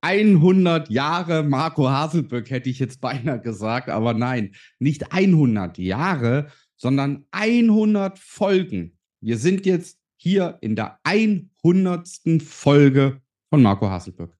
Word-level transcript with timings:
100 0.00 0.90
Jahre 0.90 1.42
Marco 1.42 1.88
Haselböck 1.88 2.50
hätte 2.50 2.70
ich 2.70 2.78
jetzt 2.78 3.00
beinahe 3.00 3.40
gesagt, 3.40 3.88
aber 3.88 4.14
nein, 4.14 4.54
nicht 4.78 5.12
100 5.12 5.78
Jahre, 5.78 6.48
sondern 6.76 7.26
100 7.32 8.18
Folgen. 8.18 8.96
Wir 9.20 9.38
sind 9.38 9.66
jetzt 9.66 9.98
hier 10.16 10.58
in 10.60 10.76
der 10.76 11.00
100. 11.04 12.08
Folge 12.42 13.20
von 13.50 13.62
Marco 13.62 13.88
Haselböck. 13.88 14.37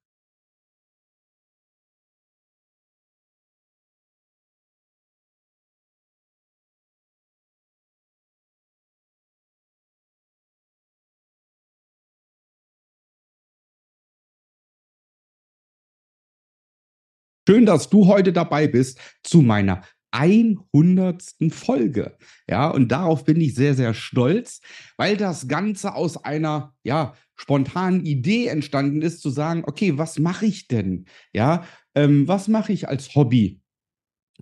Schön, 17.48 17.64
dass 17.64 17.88
du 17.88 18.06
heute 18.06 18.34
dabei 18.34 18.66
bist 18.68 19.00
zu 19.22 19.40
meiner 19.40 19.80
100. 20.10 21.22
Folge. 21.48 22.18
Ja, 22.46 22.68
und 22.68 22.92
darauf 22.92 23.24
bin 23.24 23.40
ich 23.40 23.54
sehr, 23.54 23.72
sehr 23.72 23.94
stolz, 23.94 24.60
weil 24.98 25.16
das 25.16 25.48
Ganze 25.48 25.94
aus 25.94 26.22
einer, 26.22 26.74
ja, 26.84 27.14
spontanen 27.36 28.04
Idee 28.04 28.48
entstanden 28.48 29.00
ist, 29.00 29.22
zu 29.22 29.30
sagen, 29.30 29.62
okay, 29.66 29.96
was 29.96 30.18
mache 30.18 30.44
ich 30.44 30.68
denn? 30.68 31.06
Ja, 31.32 31.64
ähm, 31.94 32.28
was 32.28 32.48
mache 32.48 32.74
ich 32.74 32.86
als 32.86 33.14
Hobby? 33.14 33.62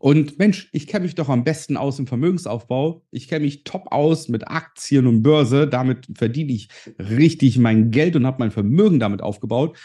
Und 0.01 0.41
Mensch, 0.41 0.69
ich 0.73 0.89
kenne 0.89 1.05
mich 1.05 1.15
doch 1.15 1.29
am 1.29 1.45
besten 1.45 1.77
aus 1.77 2.01
im 2.01 2.09
Vermögensaufbau. 2.09 3.05
Ich 3.13 3.29
kenne 3.29 3.45
mich 3.45 3.63
top 3.63 3.93
aus 3.93 4.29
mit 4.29 4.49
Aktien 4.49 5.07
und 5.07 5.23
Börse. 5.23 5.69
Damit 5.69 6.09
verdiene 6.13 6.51
ich 6.51 6.71
richtig 6.99 7.57
mein 7.57 7.93
Geld 7.93 8.17
und 8.17 8.27
habe 8.27 8.41
mein 8.41 8.51
Vermögen 8.51 8.99
damit 8.99 9.23
aufgebaut. 9.23 9.79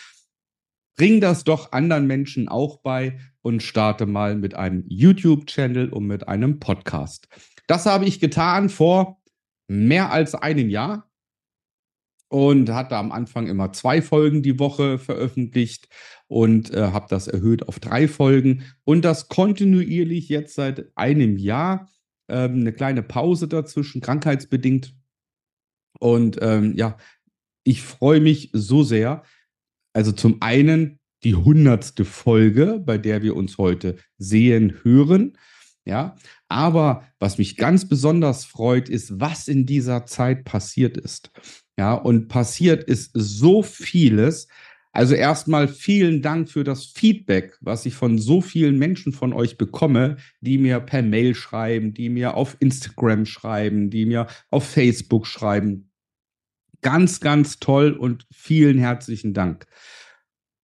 Bring 0.95 1.21
das 1.21 1.43
doch 1.43 1.71
anderen 1.71 2.07
Menschen 2.07 2.47
auch 2.47 2.77
bei 2.81 3.19
und 3.41 3.63
starte 3.63 4.05
mal 4.05 4.35
mit 4.35 4.53
einem 4.53 4.83
YouTube-Channel 4.87 5.89
und 5.89 6.05
mit 6.05 6.27
einem 6.27 6.59
Podcast. 6.59 7.27
Das 7.67 7.85
habe 7.85 8.05
ich 8.05 8.19
getan 8.19 8.69
vor 8.69 9.21
mehr 9.67 10.11
als 10.11 10.35
einem 10.35 10.69
Jahr 10.69 11.09
und 12.27 12.69
hatte 12.69 12.95
am 12.95 13.11
Anfang 13.11 13.47
immer 13.47 13.73
zwei 13.73 14.01
Folgen 14.01 14.41
die 14.41 14.59
Woche 14.59 14.99
veröffentlicht 14.99 15.89
und 16.27 16.73
äh, 16.73 16.91
habe 16.91 17.07
das 17.09 17.27
erhöht 17.27 17.67
auf 17.67 17.79
drei 17.79 18.07
Folgen 18.07 18.63
und 18.85 19.03
das 19.03 19.27
kontinuierlich 19.27 20.29
jetzt 20.29 20.55
seit 20.55 20.91
einem 20.95 21.37
Jahr. 21.37 21.89
Ähm, 22.29 22.61
eine 22.61 22.71
kleine 22.71 23.03
Pause 23.03 23.49
dazwischen, 23.49 23.99
krankheitsbedingt. 23.99 24.95
Und 25.99 26.37
ähm, 26.41 26.73
ja, 26.75 26.97
ich 27.65 27.81
freue 27.81 28.21
mich 28.21 28.49
so 28.53 28.83
sehr, 28.83 29.23
also 29.93 30.11
zum 30.11 30.41
einen 30.41 30.99
die 31.23 31.35
hundertste 31.35 32.05
Folge, 32.05 32.81
bei 32.83 32.97
der 32.97 33.21
wir 33.21 33.35
uns 33.35 33.57
heute 33.57 33.97
sehen, 34.17 34.79
hören. 34.83 35.37
Ja, 35.85 36.15
aber 36.47 37.03
was 37.19 37.37
mich 37.37 37.57
ganz 37.57 37.87
besonders 37.87 38.45
freut, 38.45 38.87
ist, 38.87 39.19
was 39.19 39.47
in 39.47 39.65
dieser 39.65 40.05
Zeit 40.05 40.43
passiert 40.45 40.97
ist. 40.97 41.31
Ja, 41.77 41.93
und 41.93 42.27
passiert 42.27 42.83
ist 42.83 43.11
so 43.13 43.63
vieles. 43.63 44.47
Also 44.93 45.15
erstmal 45.15 45.67
vielen 45.67 46.21
Dank 46.21 46.49
für 46.49 46.63
das 46.63 46.85
Feedback, 46.85 47.57
was 47.61 47.85
ich 47.85 47.95
von 47.95 48.19
so 48.19 48.41
vielen 48.41 48.77
Menschen 48.77 49.13
von 49.13 49.31
euch 49.31 49.57
bekomme, 49.57 50.17
die 50.41 50.57
mir 50.57 50.81
per 50.81 51.01
Mail 51.01 51.33
schreiben, 51.33 51.93
die 51.93 52.09
mir 52.09 52.35
auf 52.35 52.57
Instagram 52.59 53.25
schreiben, 53.25 53.89
die 53.89 54.05
mir 54.05 54.27
auf 54.49 54.65
Facebook 54.65 55.25
schreiben. 55.25 55.90
Ganz, 56.81 57.19
ganz 57.19 57.59
toll 57.59 57.91
und 57.91 58.25
vielen 58.31 58.79
herzlichen 58.79 59.33
Dank. 59.33 59.67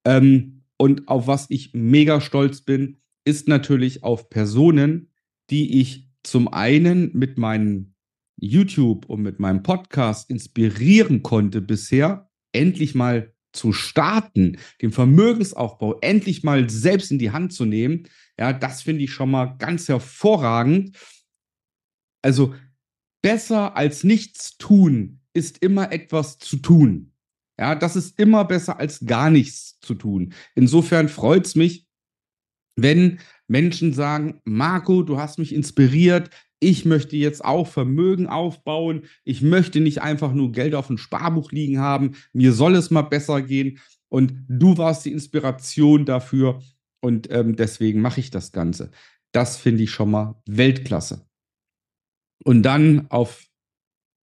Ähm, 0.05 0.63
und 0.77 1.07
auf 1.07 1.27
was 1.27 1.47
ich 1.49 1.73
mega 1.73 2.21
stolz 2.21 2.61
bin, 2.61 2.97
ist 3.23 3.47
natürlich 3.47 4.03
auf 4.03 4.29
Personen, 4.29 5.11
die 5.49 5.79
ich 5.79 6.09
zum 6.23 6.47
einen 6.47 7.15
mit 7.15 7.38
meinem 7.38 7.93
YouTube 8.39 9.06
und 9.06 9.22
mit 9.22 9.39
meinem 9.39 9.63
Podcast 9.63 10.29
inspirieren 10.29 11.23
konnte 11.23 11.61
bisher, 11.61 12.29
endlich 12.51 12.95
mal 12.95 13.33
zu 13.53 13.73
starten, 13.73 14.57
den 14.81 14.91
Vermögensaufbau 14.91 16.00
endlich 16.01 16.44
mal 16.44 16.69
selbst 16.69 17.11
in 17.11 17.19
die 17.19 17.31
Hand 17.31 17.53
zu 17.53 17.66
nehmen. 17.66 18.07
Ja, 18.39 18.53
das 18.53 18.81
finde 18.81 19.03
ich 19.03 19.11
schon 19.11 19.31
mal 19.31 19.56
ganz 19.57 19.88
hervorragend. 19.88 20.97
Also 22.22 22.53
besser 23.22 23.75
als 23.75 24.03
nichts 24.03 24.57
tun 24.57 25.16
ist 25.38 25.59
immer 25.59 25.92
etwas 25.92 26.40
zu 26.40 26.58
tun. 26.58 27.14
Ja, 27.59 27.75
das 27.75 27.96
ist 27.96 28.20
immer 28.20 28.46
besser 28.46 28.80
als 28.80 29.06
gar 29.06 29.30
nichts 29.30 29.80
zu 29.80 29.96
tun. 29.96 30.34
Insofern 30.56 31.09
freut 31.09 31.46
es 31.46 31.56
mich, 31.56 31.88
wenn 32.75 33.20
Menschen 33.48 33.94
sagen, 33.94 34.42
Marco, 34.44 35.02
du 35.02 35.18
hast 35.18 35.40
mich 35.40 35.53
inspiriert, 35.53 36.30
ich 36.59 36.86
möchte 36.86 37.16
jetzt 37.16 37.44
auch 37.46 37.68
Vermögen 37.68 38.28
aufbauen, 38.28 39.03
ich 39.24 39.42
möchte 39.42 39.80
nicht 39.80 40.02
einfach 40.02 40.34
nur 40.34 40.52
Geld 40.52 40.75
auf 40.75 40.88
dem 40.88 40.98
Sparbuch 40.98 41.52
liegen 41.52 41.80
haben, 41.80 42.16
mir 42.34 42.54
soll 42.54 42.75
es 42.75 42.92
mal 42.92 43.04
besser 43.04 43.42
gehen 43.42 43.80
und 44.09 44.34
du 44.48 44.78
warst 44.78 45.06
die 45.06 45.12
Inspiration 45.12 46.06
dafür 46.06 46.62
und 47.00 47.31
ähm, 47.31 47.56
deswegen 47.56 48.02
mache 48.02 48.19
ich 48.19 48.31
das 48.31 48.52
Ganze. 48.52 48.92
Das 49.31 49.58
finde 49.58 49.84
ich 49.84 49.92
schon 49.92 50.12
mal 50.12 50.42
Weltklasse. 50.48 51.28
Und 52.44 52.64
dann 52.64 53.08
auf 53.09 53.46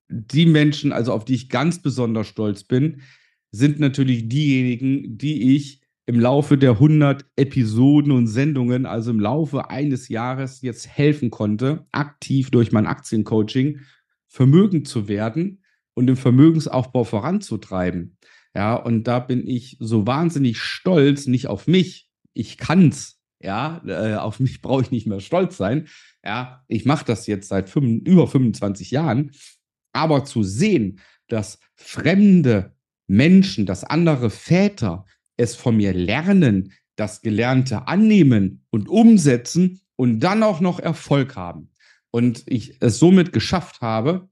die 0.09 0.47
Menschen, 0.47 0.93
also 0.93 1.13
auf 1.13 1.25
die 1.25 1.35
ich 1.35 1.49
ganz 1.49 1.81
besonders 1.81 2.29
stolz 2.29 2.65
bin, 2.65 3.03
sind 3.51 3.81
natürlich 3.81 4.29
diejenigen, 4.29 5.17
die 5.17 5.55
ich 5.57 5.81
im 6.07 6.21
Laufe 6.21 6.59
der 6.59 6.73
100 6.73 7.25
Episoden 7.37 8.13
und 8.13 8.27
Sendungen, 8.27 8.85
also 8.85 9.11
im 9.11 9.21
Laufe 9.21 9.71
eines 9.71 10.09
Jahres 10.09 10.61
jetzt 10.61 10.87
helfen 10.89 11.31
konnte, 11.31 11.87
aktiv 11.93 12.51
durch 12.51 12.73
mein 12.73 12.87
Aktiencoaching 12.87 13.81
vermögend 14.27 14.87
zu 14.87 15.09
werden 15.09 15.63
und 15.95 16.07
den 16.07 16.17
Vermögensaufbau 16.17 17.05
voranzutreiben. 17.05 18.19
Ja, 18.55 18.75
und 18.75 19.05
da 19.05 19.19
bin 19.19 19.47
ich 19.47 19.77
so 19.81 20.07
wahnsinnig 20.07 20.59
stolz, 20.59 21.27
nicht 21.27 21.47
auf 21.47 21.67
mich, 21.67 22.11
ich 22.35 22.59
kann's, 22.59 23.21
ja, 23.41 23.83
äh, 23.87 24.15
auf 24.17 24.41
mich 24.41 24.61
brauche 24.61 24.83
ich 24.83 24.91
nicht 24.91 25.07
mehr 25.07 25.21
stolz 25.21 25.57
sein. 25.57 25.89
Ja, 26.25 26.65
ich 26.69 26.85
mache 26.85 27.05
das 27.05 27.27
jetzt 27.27 27.49
seit 27.49 27.69
fünf, 27.69 28.07
über 28.07 28.27
25 28.27 28.91
Jahren, 28.91 29.33
aber 29.95 30.25
zu 30.25 30.43
sehen, 30.43 31.01
dass 31.29 31.59
fremde 31.75 32.75
Menschen, 33.07 33.67
dass 33.67 33.85
andere 33.85 34.31
Väter 34.31 35.07
es 35.37 35.55
von 35.55 35.77
mir 35.77 35.93
lernen, 35.93 36.73
das 36.97 37.23
Gelernte 37.23 37.89
annehmen 37.89 38.65
und 38.71 38.89
umsetzen 38.89 39.81
und 39.97 40.21
dann 40.21 40.43
auch 40.43 40.61
noch 40.61 40.79
Erfolg 40.79 41.37
haben. 41.37 41.71
Und 42.11 42.45
ich 42.47 42.77
es 42.81 42.99
somit 42.99 43.33
geschafft 43.33 43.81
habe, 43.81 44.29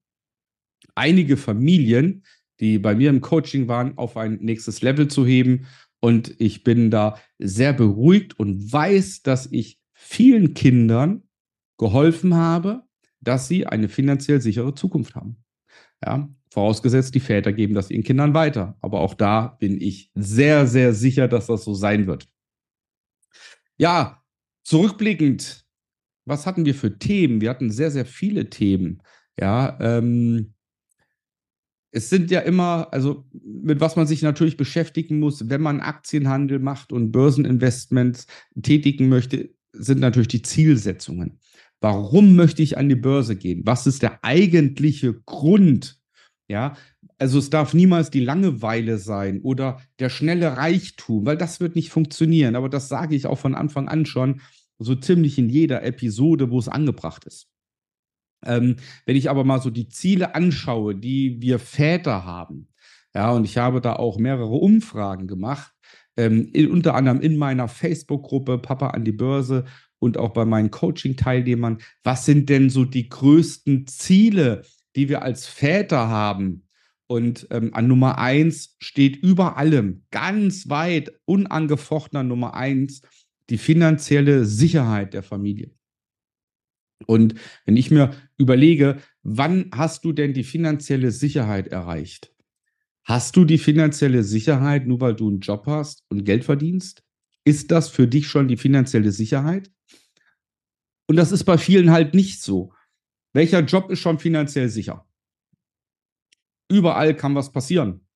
einige 0.94 1.36
Familien, 1.36 2.24
die 2.60 2.78
bei 2.78 2.94
mir 2.94 3.10
im 3.10 3.20
Coaching 3.20 3.66
waren, 3.66 3.98
auf 3.98 4.16
ein 4.16 4.38
nächstes 4.40 4.82
Level 4.82 5.08
zu 5.08 5.26
heben. 5.26 5.66
Und 6.00 6.40
ich 6.40 6.62
bin 6.62 6.90
da 6.90 7.18
sehr 7.38 7.72
beruhigt 7.72 8.38
und 8.38 8.72
weiß, 8.72 9.22
dass 9.22 9.46
ich 9.50 9.80
vielen 9.92 10.54
Kindern 10.54 11.24
geholfen 11.78 12.34
habe, 12.34 12.84
dass 13.20 13.48
sie 13.48 13.66
eine 13.66 13.88
finanziell 13.88 14.40
sichere 14.40 14.74
Zukunft 14.74 15.14
haben. 15.14 15.41
Ja, 16.04 16.28
vorausgesetzt, 16.50 17.14
die 17.14 17.20
Väter 17.20 17.52
geben 17.52 17.74
das 17.74 17.90
ihren 17.90 18.02
Kindern 18.02 18.34
weiter. 18.34 18.76
Aber 18.80 19.00
auch 19.00 19.14
da 19.14 19.56
bin 19.60 19.80
ich 19.80 20.10
sehr, 20.14 20.66
sehr 20.66 20.92
sicher, 20.94 21.28
dass 21.28 21.46
das 21.46 21.64
so 21.64 21.74
sein 21.74 22.06
wird. 22.06 22.28
Ja, 23.76 24.22
zurückblickend, 24.64 25.64
was 26.24 26.46
hatten 26.46 26.64
wir 26.64 26.74
für 26.74 26.98
Themen? 26.98 27.40
Wir 27.40 27.50
hatten 27.50 27.70
sehr, 27.70 27.90
sehr 27.90 28.06
viele 28.06 28.50
Themen. 28.50 29.02
Ja, 29.38 29.78
ähm, 29.80 30.54
es 31.90 32.08
sind 32.08 32.30
ja 32.30 32.40
immer, 32.40 32.88
also 32.92 33.26
mit 33.32 33.80
was 33.80 33.96
man 33.96 34.06
sich 34.06 34.22
natürlich 34.22 34.56
beschäftigen 34.56 35.18
muss, 35.18 35.48
wenn 35.50 35.60
man 35.60 35.80
Aktienhandel 35.80 36.58
macht 36.58 36.92
und 36.92 37.12
Börseninvestments 37.12 38.26
tätigen 38.60 39.08
möchte, 39.08 39.50
sind 39.72 40.00
natürlich 40.00 40.28
die 40.28 40.42
Zielsetzungen. 40.42 41.38
Warum 41.82 42.36
möchte 42.36 42.62
ich 42.62 42.78
an 42.78 42.88
die 42.88 42.94
Börse 42.94 43.34
gehen? 43.36 43.62
Was 43.64 43.86
ist 43.88 44.02
der 44.02 44.24
eigentliche 44.24 45.14
Grund? 45.26 46.00
Ja, 46.48 46.76
also 47.18 47.38
es 47.38 47.50
darf 47.50 47.74
niemals 47.74 48.10
die 48.10 48.24
Langeweile 48.24 48.98
sein 48.98 49.40
oder 49.42 49.80
der 49.98 50.08
schnelle 50.08 50.56
Reichtum, 50.56 51.26
weil 51.26 51.36
das 51.36 51.60
wird 51.60 51.74
nicht 51.74 51.90
funktionieren. 51.90 52.54
Aber 52.54 52.68
das 52.68 52.88
sage 52.88 53.16
ich 53.16 53.26
auch 53.26 53.38
von 53.38 53.54
Anfang 53.54 53.88
an 53.88 54.06
schon, 54.06 54.40
so 54.78 54.94
ziemlich 54.94 55.38
in 55.38 55.48
jeder 55.48 55.82
Episode, 55.82 56.50
wo 56.50 56.58
es 56.58 56.68
angebracht 56.68 57.24
ist. 57.24 57.48
Ähm, 58.44 58.76
wenn 59.06 59.16
ich 59.16 59.28
aber 59.28 59.44
mal 59.44 59.60
so 59.60 59.70
die 59.70 59.88
Ziele 59.88 60.34
anschaue, 60.34 60.94
die 60.94 61.40
wir 61.40 61.58
Väter 61.58 62.24
haben, 62.24 62.68
ja, 63.14 63.30
und 63.32 63.44
ich 63.44 63.58
habe 63.58 63.80
da 63.80 63.94
auch 63.94 64.18
mehrere 64.18 64.54
Umfragen 64.54 65.26
gemacht, 65.26 65.72
ähm, 66.16 66.48
in, 66.52 66.70
unter 66.70 66.94
anderem 66.94 67.20
in 67.20 67.36
meiner 67.36 67.68
Facebook-Gruppe 67.68 68.58
Papa 68.58 68.88
an 68.88 69.04
die 69.04 69.12
Börse 69.12 69.64
und 70.02 70.18
auch 70.18 70.30
bei 70.30 70.44
meinen 70.44 70.72
Coaching-Teilnehmern, 70.72 71.78
was 72.02 72.26
sind 72.26 72.48
denn 72.48 72.70
so 72.70 72.84
die 72.84 73.08
größten 73.08 73.86
Ziele, 73.86 74.62
die 74.96 75.08
wir 75.08 75.22
als 75.22 75.46
Väter 75.46 76.08
haben? 76.08 76.66
Und 77.06 77.46
ähm, 77.50 77.72
an 77.72 77.86
Nummer 77.86 78.18
eins 78.18 78.74
steht 78.80 79.16
über 79.16 79.56
allem, 79.56 80.02
ganz 80.10 80.68
weit, 80.68 81.12
unangefochten 81.24 82.18
an 82.18 82.26
Nummer 82.26 82.54
eins, 82.54 83.02
die 83.48 83.58
finanzielle 83.58 84.44
Sicherheit 84.44 85.14
der 85.14 85.22
Familie. 85.22 85.70
Und 87.06 87.36
wenn 87.64 87.76
ich 87.76 87.92
mir 87.92 88.10
überlege, 88.38 88.98
wann 89.22 89.70
hast 89.72 90.04
du 90.04 90.12
denn 90.12 90.32
die 90.32 90.44
finanzielle 90.44 91.12
Sicherheit 91.12 91.68
erreicht? 91.68 92.34
Hast 93.04 93.36
du 93.36 93.44
die 93.44 93.58
finanzielle 93.58 94.24
Sicherheit 94.24 94.84
nur, 94.84 95.00
weil 95.00 95.14
du 95.14 95.28
einen 95.28 95.40
Job 95.40 95.66
hast 95.66 96.04
und 96.08 96.24
Geld 96.24 96.44
verdienst? 96.44 97.04
Ist 97.44 97.70
das 97.70 97.88
für 97.88 98.06
dich 98.06 98.28
schon 98.28 98.48
die 98.48 98.56
finanzielle 98.56 99.12
Sicherheit? 99.12 99.70
Und 101.08 101.16
das 101.16 101.32
ist 101.32 101.44
bei 101.44 101.58
vielen 101.58 101.90
halt 101.90 102.14
nicht 102.14 102.42
so. 102.42 102.72
Welcher 103.32 103.60
Job 103.60 103.90
ist 103.90 104.00
schon 104.00 104.18
finanziell 104.18 104.68
sicher? 104.68 105.06
Überall 106.70 107.16
kann 107.16 107.34
was 107.34 107.52
passieren. 107.52 108.06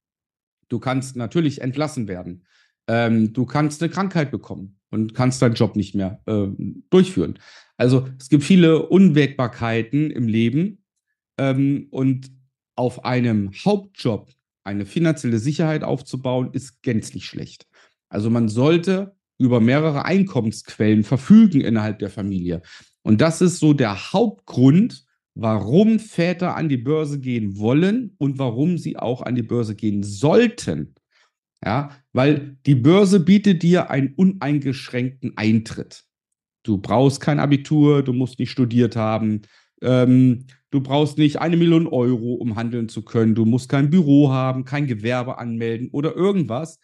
Du 0.69 0.78
kannst 0.78 1.17
natürlich 1.17 1.61
entlassen 1.61 2.08
werden. 2.08 2.46
Ähm, 2.88 3.32
du 3.32 3.46
kannst 3.46 3.82
eine 3.82 3.90
Krankheit 3.90 4.31
bekommen 4.31 4.78
und 4.90 5.14
kannst 5.14 5.43
deinen 5.43 5.55
Job 5.55 5.76
nicht 5.76 5.94
mehr 5.94 6.23
äh, 6.26 6.46
durchführen. 6.90 7.38
Also 7.76 8.08
es 8.19 8.28
gibt 8.28 8.44
viele 8.44 8.88
Unwägbarkeiten 8.88 10.11
im 10.11 10.28
Leben 10.28 10.84
ähm, 11.38 11.88
und 11.90 12.31
auf 12.76 13.05
einem 13.05 13.52
Hauptjob 13.64 14.31
eine 14.64 14.87
finanzielle 14.87 15.38
Sicherheit 15.38 15.82
aufzubauen, 15.82 16.50
ist 16.52 16.82
gänzlich 16.82 17.26
schlecht. 17.26 17.67
Also 18.08 18.31
man 18.31 18.49
sollte 18.49 19.16
über 19.38 19.61
mehrere 19.61 20.05
Einkommensquellen 20.05 21.05
verfügen 21.05 21.61
innerhalb 21.61 21.99
der 21.99 22.11
Familie. 22.11 22.62
Und 23.03 23.21
das 23.21 23.41
ist 23.41 23.59
so 23.59 23.73
der 23.73 24.12
Hauptgrund, 24.12 25.05
warum 25.35 25.99
Väter 25.99 26.56
an 26.56 26.69
die 26.69 26.79
Börse 26.79 27.21
gehen 27.21 27.59
wollen 27.59 28.15
und 28.19 28.38
warum 28.38 28.79
sie 28.79 28.97
auch 28.97 29.23
an 29.23 29.35
die 29.35 29.43
Börse 29.43 29.77
gehen 29.77 30.03
sollten. 30.03 30.94
Ja, 31.65 31.91
weil 32.12 32.56
die 32.67 32.75
Börse 32.75 33.21
bietet 33.21 33.62
dir 33.62 33.91
einen 33.91 34.15
uneingeschränkten 34.15 35.37
Eintritt. 35.37 36.05
Du 36.62 36.79
brauchst 36.79 37.21
kein 37.21 37.38
Abitur, 37.38 38.03
du 38.03 38.12
musst 38.12 38.38
nicht 38.38 38.50
studiert 38.50 38.97
haben, 38.97 39.43
ähm, 39.83 40.47
du 40.71 40.81
brauchst 40.81 41.19
nicht 41.19 41.41
eine 41.41 41.56
Million 41.56 41.87
Euro, 41.87 42.35
um 42.35 42.56
handeln 42.56 42.88
zu 42.88 43.03
können, 43.03 43.35
du 43.35 43.44
musst 43.44 43.69
kein 43.69 43.91
Büro 43.91 44.31
haben, 44.31 44.65
kein 44.65 44.87
Gewerbe 44.87 45.38
anmelden 45.38 45.91
oder 45.93 46.15
irgendwas. 46.15 46.79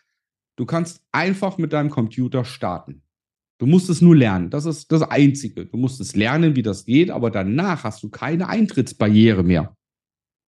Du 0.56 0.66
kannst 0.66 1.02
einfach 1.12 1.58
mit 1.58 1.72
deinem 1.72 1.90
Computer 1.90 2.44
starten. 2.44 3.02
Du 3.58 3.66
musst 3.66 3.88
es 3.88 4.00
nur 4.00 4.16
lernen. 4.16 4.50
Das 4.50 4.66
ist 4.66 4.90
das 4.90 5.02
Einzige. 5.02 5.66
Du 5.66 5.76
musst 5.76 6.00
es 6.00 6.16
lernen, 6.16 6.56
wie 6.56 6.62
das 6.62 6.84
geht, 6.84 7.10
aber 7.10 7.30
danach 7.30 7.84
hast 7.84 8.02
du 8.02 8.10
keine 8.10 8.48
Eintrittsbarriere 8.48 9.44
mehr. 9.44 9.76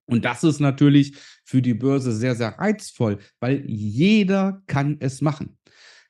Und 0.07 0.25
das 0.25 0.45
ist 0.45 0.61
natürlich 0.61 1.17
für 1.45 1.63
die 1.63 1.75
Börse 1.75 2.13
sehr, 2.13 2.35
sehr 2.35 2.59
reizvoll, 2.59 3.19
weil 3.41 3.65
jeder 3.67 4.63
kann 4.67 4.97
es 5.01 5.21
machen. 5.21 5.59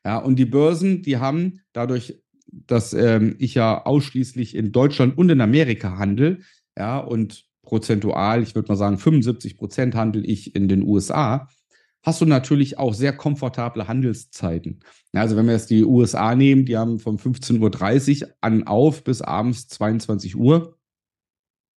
Ja, 0.05 0.19
und 0.19 0.37
die 0.37 0.45
Börsen, 0.45 1.03
die 1.03 1.19
haben 1.19 1.61
dadurch, 1.73 2.21
dass 2.47 2.93
ähm, 2.93 3.37
ich 3.39 3.55
ja 3.55 3.85
ausschließlich 3.85 4.55
in 4.55 4.73
Deutschland 4.73 5.17
und 5.17 5.31
in 5.31 5.41
Amerika 5.41 5.99
handle, 5.99 6.41
ja, 6.77 6.99
und 6.99 7.45
prozentual, 7.63 8.43
ich 8.43 8.55
würde 8.55 8.69
mal 8.69 8.77
sagen, 8.77 8.99
75 8.99 9.57
Prozent 9.57 9.95
handle 9.95 10.23
ich 10.23 10.55
in 10.55 10.69
den 10.69 10.83
USA, 10.83 11.49
hast 12.03 12.21
du 12.21 12.27
natürlich 12.27 12.79
auch 12.79 12.95
sehr 12.95 13.17
komfortable 13.17 13.89
Handelszeiten. 13.89 14.81
Also 15.13 15.37
wenn 15.37 15.47
wir 15.47 15.53
jetzt 15.53 15.71
die 15.71 15.85
USA 15.85 16.35
nehmen, 16.35 16.65
die 16.67 16.77
haben 16.77 16.99
von 16.99 17.19
15.30 17.19 18.23
Uhr 18.23 18.29
an 18.41 18.67
auf 18.67 19.05
bis 19.05 19.23
abends 19.23 19.69
22 19.69 20.37
Uhr. 20.37 20.79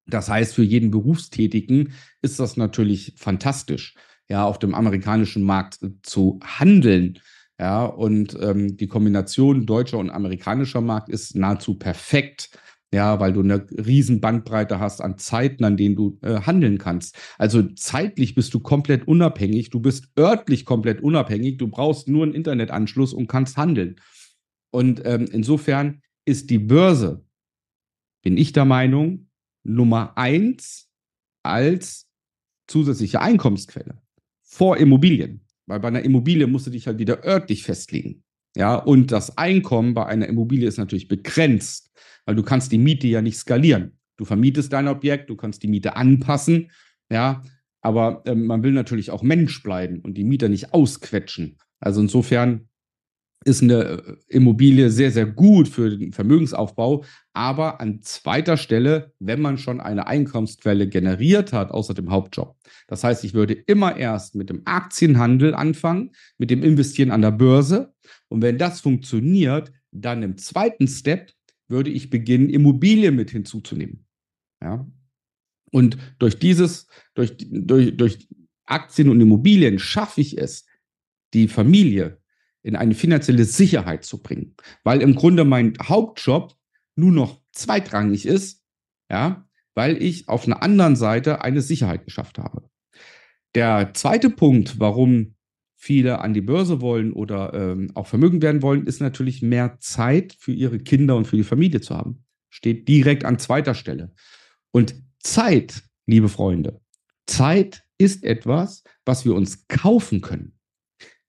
Das 0.07 0.29
heißt, 0.29 0.53
für 0.53 0.63
jeden 0.63 0.91
Berufstätigen 0.91 1.93
ist 2.21 2.39
das 2.39 2.57
natürlich 2.57 3.13
fantastisch, 3.17 3.95
ja, 4.29 4.45
auf 4.45 4.59
dem 4.59 4.75
amerikanischen 4.75 5.43
Markt 5.43 5.79
zu 6.03 6.39
handeln. 6.43 7.19
Ja, 7.59 7.85
und 7.85 8.37
ähm, 8.41 8.75
die 8.75 8.87
Kombination 8.87 9.65
deutscher 9.65 9.97
und 9.97 10.09
amerikanischer 10.09 10.81
Markt 10.81 11.09
ist 11.09 11.35
nahezu 11.35 11.75
perfekt. 11.75 12.49
Ja, 12.95 13.19
weil 13.19 13.33
du 13.33 13.41
eine 13.41 13.67
riesen 13.71 14.21
Bandbreite 14.21 14.79
hast 14.79 15.01
an 15.01 15.17
Zeiten, 15.17 15.65
an 15.65 15.75
denen 15.75 15.97
du 15.97 16.17
äh, 16.21 16.39
handeln 16.39 16.77
kannst. 16.77 17.17
Also 17.37 17.61
zeitlich 17.61 18.35
bist 18.35 18.53
du 18.53 18.61
komplett 18.61 19.05
unabhängig, 19.05 19.69
du 19.69 19.81
bist 19.81 20.07
örtlich 20.17 20.63
komplett 20.63 21.01
unabhängig, 21.01 21.57
du 21.57 21.67
brauchst 21.67 22.07
nur 22.07 22.23
einen 22.23 22.33
Internetanschluss 22.33 23.11
und 23.11 23.27
kannst 23.27 23.57
handeln. 23.57 23.99
Und 24.71 25.01
ähm, 25.03 25.25
insofern 25.29 26.03
ist 26.23 26.49
die 26.49 26.57
Börse, 26.57 27.25
bin 28.23 28.37
ich 28.37 28.53
der 28.53 28.63
Meinung, 28.63 29.27
Nummer 29.65 30.17
eins 30.17 30.87
als 31.43 32.07
zusätzliche 32.67 33.19
Einkommensquelle 33.19 34.01
vor 34.41 34.77
Immobilien. 34.77 35.41
Weil 35.65 35.81
bei 35.81 35.89
einer 35.89 36.03
Immobilie 36.03 36.47
musst 36.47 36.67
du 36.67 36.71
dich 36.71 36.87
halt 36.87 36.99
wieder 36.99 37.25
örtlich 37.25 37.63
festlegen. 37.63 38.23
Ja, 38.55 38.75
und 38.75 39.11
das 39.11 39.37
Einkommen 39.37 39.93
bei 39.93 40.05
einer 40.05 40.27
Immobilie 40.27 40.67
ist 40.67 40.77
natürlich 40.77 41.07
begrenzt 41.07 41.85
weil 42.25 42.35
du 42.35 42.43
kannst 42.43 42.71
die 42.71 42.77
Miete 42.77 43.07
ja 43.07 43.21
nicht 43.21 43.37
skalieren. 43.37 43.97
Du 44.17 44.25
vermietest 44.25 44.73
dein 44.73 44.87
Objekt, 44.87 45.29
du 45.29 45.35
kannst 45.35 45.63
die 45.63 45.67
Miete 45.67 45.95
anpassen, 45.95 46.71
ja, 47.11 47.43
aber 47.81 48.23
ähm, 48.25 48.47
man 48.47 48.63
will 48.63 48.71
natürlich 48.71 49.11
auch 49.11 49.21
Mensch 49.21 49.61
bleiben 49.61 49.99
und 49.99 50.15
die 50.15 50.23
Mieter 50.23 50.49
nicht 50.49 50.73
ausquetschen. 50.73 51.57
Also 51.79 52.01
insofern 52.01 52.67
ist 53.43 53.61
eine 53.61 53.83
äh, 53.83 54.15
Immobilie 54.27 54.89
sehr, 54.89 55.11
sehr 55.11 55.27
gut 55.27 55.67
für 55.67 55.95
den 55.95 56.13
Vermögensaufbau, 56.13 57.03
aber 57.33 57.79
an 57.79 58.01
zweiter 58.01 58.57
Stelle, 58.57 59.13
wenn 59.19 59.41
man 59.41 59.59
schon 59.59 59.81
eine 59.81 60.07
Einkommensquelle 60.07 60.87
generiert 60.87 61.53
hat, 61.53 61.69
außer 61.69 61.93
dem 61.93 62.09
Hauptjob. 62.09 62.55
Das 62.87 63.03
heißt, 63.03 63.23
ich 63.23 63.33
würde 63.35 63.53
immer 63.53 63.97
erst 63.97 64.33
mit 64.33 64.49
dem 64.49 64.61
Aktienhandel 64.65 65.53
anfangen, 65.53 66.11
mit 66.39 66.49
dem 66.49 66.63
Investieren 66.63 67.11
an 67.11 67.21
der 67.21 67.31
Börse. 67.31 67.93
Und 68.29 68.41
wenn 68.41 68.57
das 68.57 68.81
funktioniert, 68.81 69.71
dann 69.91 70.23
im 70.23 70.37
zweiten 70.37 70.87
Step 70.87 71.31
würde 71.67 71.89
ich 71.89 72.09
beginnen, 72.09 72.49
Immobilien 72.49 73.15
mit 73.15 73.31
hinzuzunehmen. 73.31 74.05
Ja? 74.61 74.87
Und 75.71 75.97
durch 76.19 76.39
dieses, 76.39 76.87
durch, 77.13 77.35
durch, 77.37 77.95
durch 77.97 78.27
Aktien 78.65 79.09
und 79.09 79.21
Immobilien 79.21 79.79
schaffe 79.79 80.21
ich 80.21 80.37
es, 80.37 80.65
die 81.33 81.47
Familie 81.47 82.21
in 82.63 82.75
eine 82.75 82.95
finanzielle 82.95 83.45
Sicherheit 83.45 84.05
zu 84.05 84.21
bringen. 84.21 84.55
Weil 84.83 85.01
im 85.01 85.15
Grunde 85.15 85.43
mein 85.45 85.73
Hauptjob 85.81 86.55
nur 86.95 87.11
noch 87.11 87.41
zweitrangig 87.51 88.25
ist, 88.25 88.63
ja, 89.11 89.47
weil 89.75 90.01
ich 90.01 90.29
auf 90.29 90.45
einer 90.45 90.63
anderen 90.63 90.95
Seite 90.95 91.41
eine 91.41 91.61
Sicherheit 91.61 92.05
geschafft 92.05 92.37
habe. 92.39 92.69
Der 93.53 93.93
zweite 93.93 94.29
Punkt, 94.29 94.79
warum 94.79 95.35
viele 95.85 96.19
an 96.19 96.33
die 96.33 96.41
Börse 96.41 96.81
wollen 96.81 97.13
oder 97.13 97.53
ähm, 97.53 97.91
auch 97.93 98.07
vermögend 98.07 98.41
werden 98.41 98.63
wollen, 98.63 98.87
ist 98.87 99.01
natürlich 99.01 99.43
mehr 99.43 99.77
Zeit 99.79 100.35
für 100.39 100.51
ihre 100.51 100.79
Kinder 100.79 101.15
und 101.15 101.27
für 101.27 101.37
die 101.37 101.43
Familie 101.43 101.79
zu 101.79 101.95
haben. 101.95 102.23
Steht 102.49 102.87
direkt 102.87 103.23
an 103.23 103.37
zweiter 103.37 103.75
Stelle. 103.75 104.11
Und 104.71 104.95
Zeit, 105.19 105.83
liebe 106.07 106.27
Freunde, 106.27 106.81
Zeit 107.27 107.83
ist 107.99 108.23
etwas, 108.23 108.83
was 109.05 109.25
wir 109.25 109.35
uns 109.35 109.67
kaufen 109.67 110.21
können. 110.21 110.57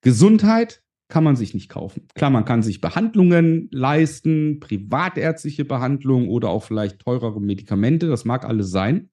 Gesundheit 0.00 0.83
kann 1.09 1.23
man 1.23 1.37
sich 1.37 1.52
nicht 1.52 1.69
kaufen. 1.69 2.09
Klar, 2.14 2.31
man 2.31 2.47
kann 2.47 2.62
sich 2.62 2.81
Behandlungen 2.81 3.69
leisten, 3.71 4.59
privatärztliche 4.59 5.66
Behandlungen 5.66 6.31
oder 6.31 6.49
auch 6.49 6.64
vielleicht 6.64 7.00
teurere 7.00 7.42
Medikamente, 7.42 8.09
das 8.09 8.25
mag 8.25 8.47
alles 8.47 8.71
sein. 8.71 9.11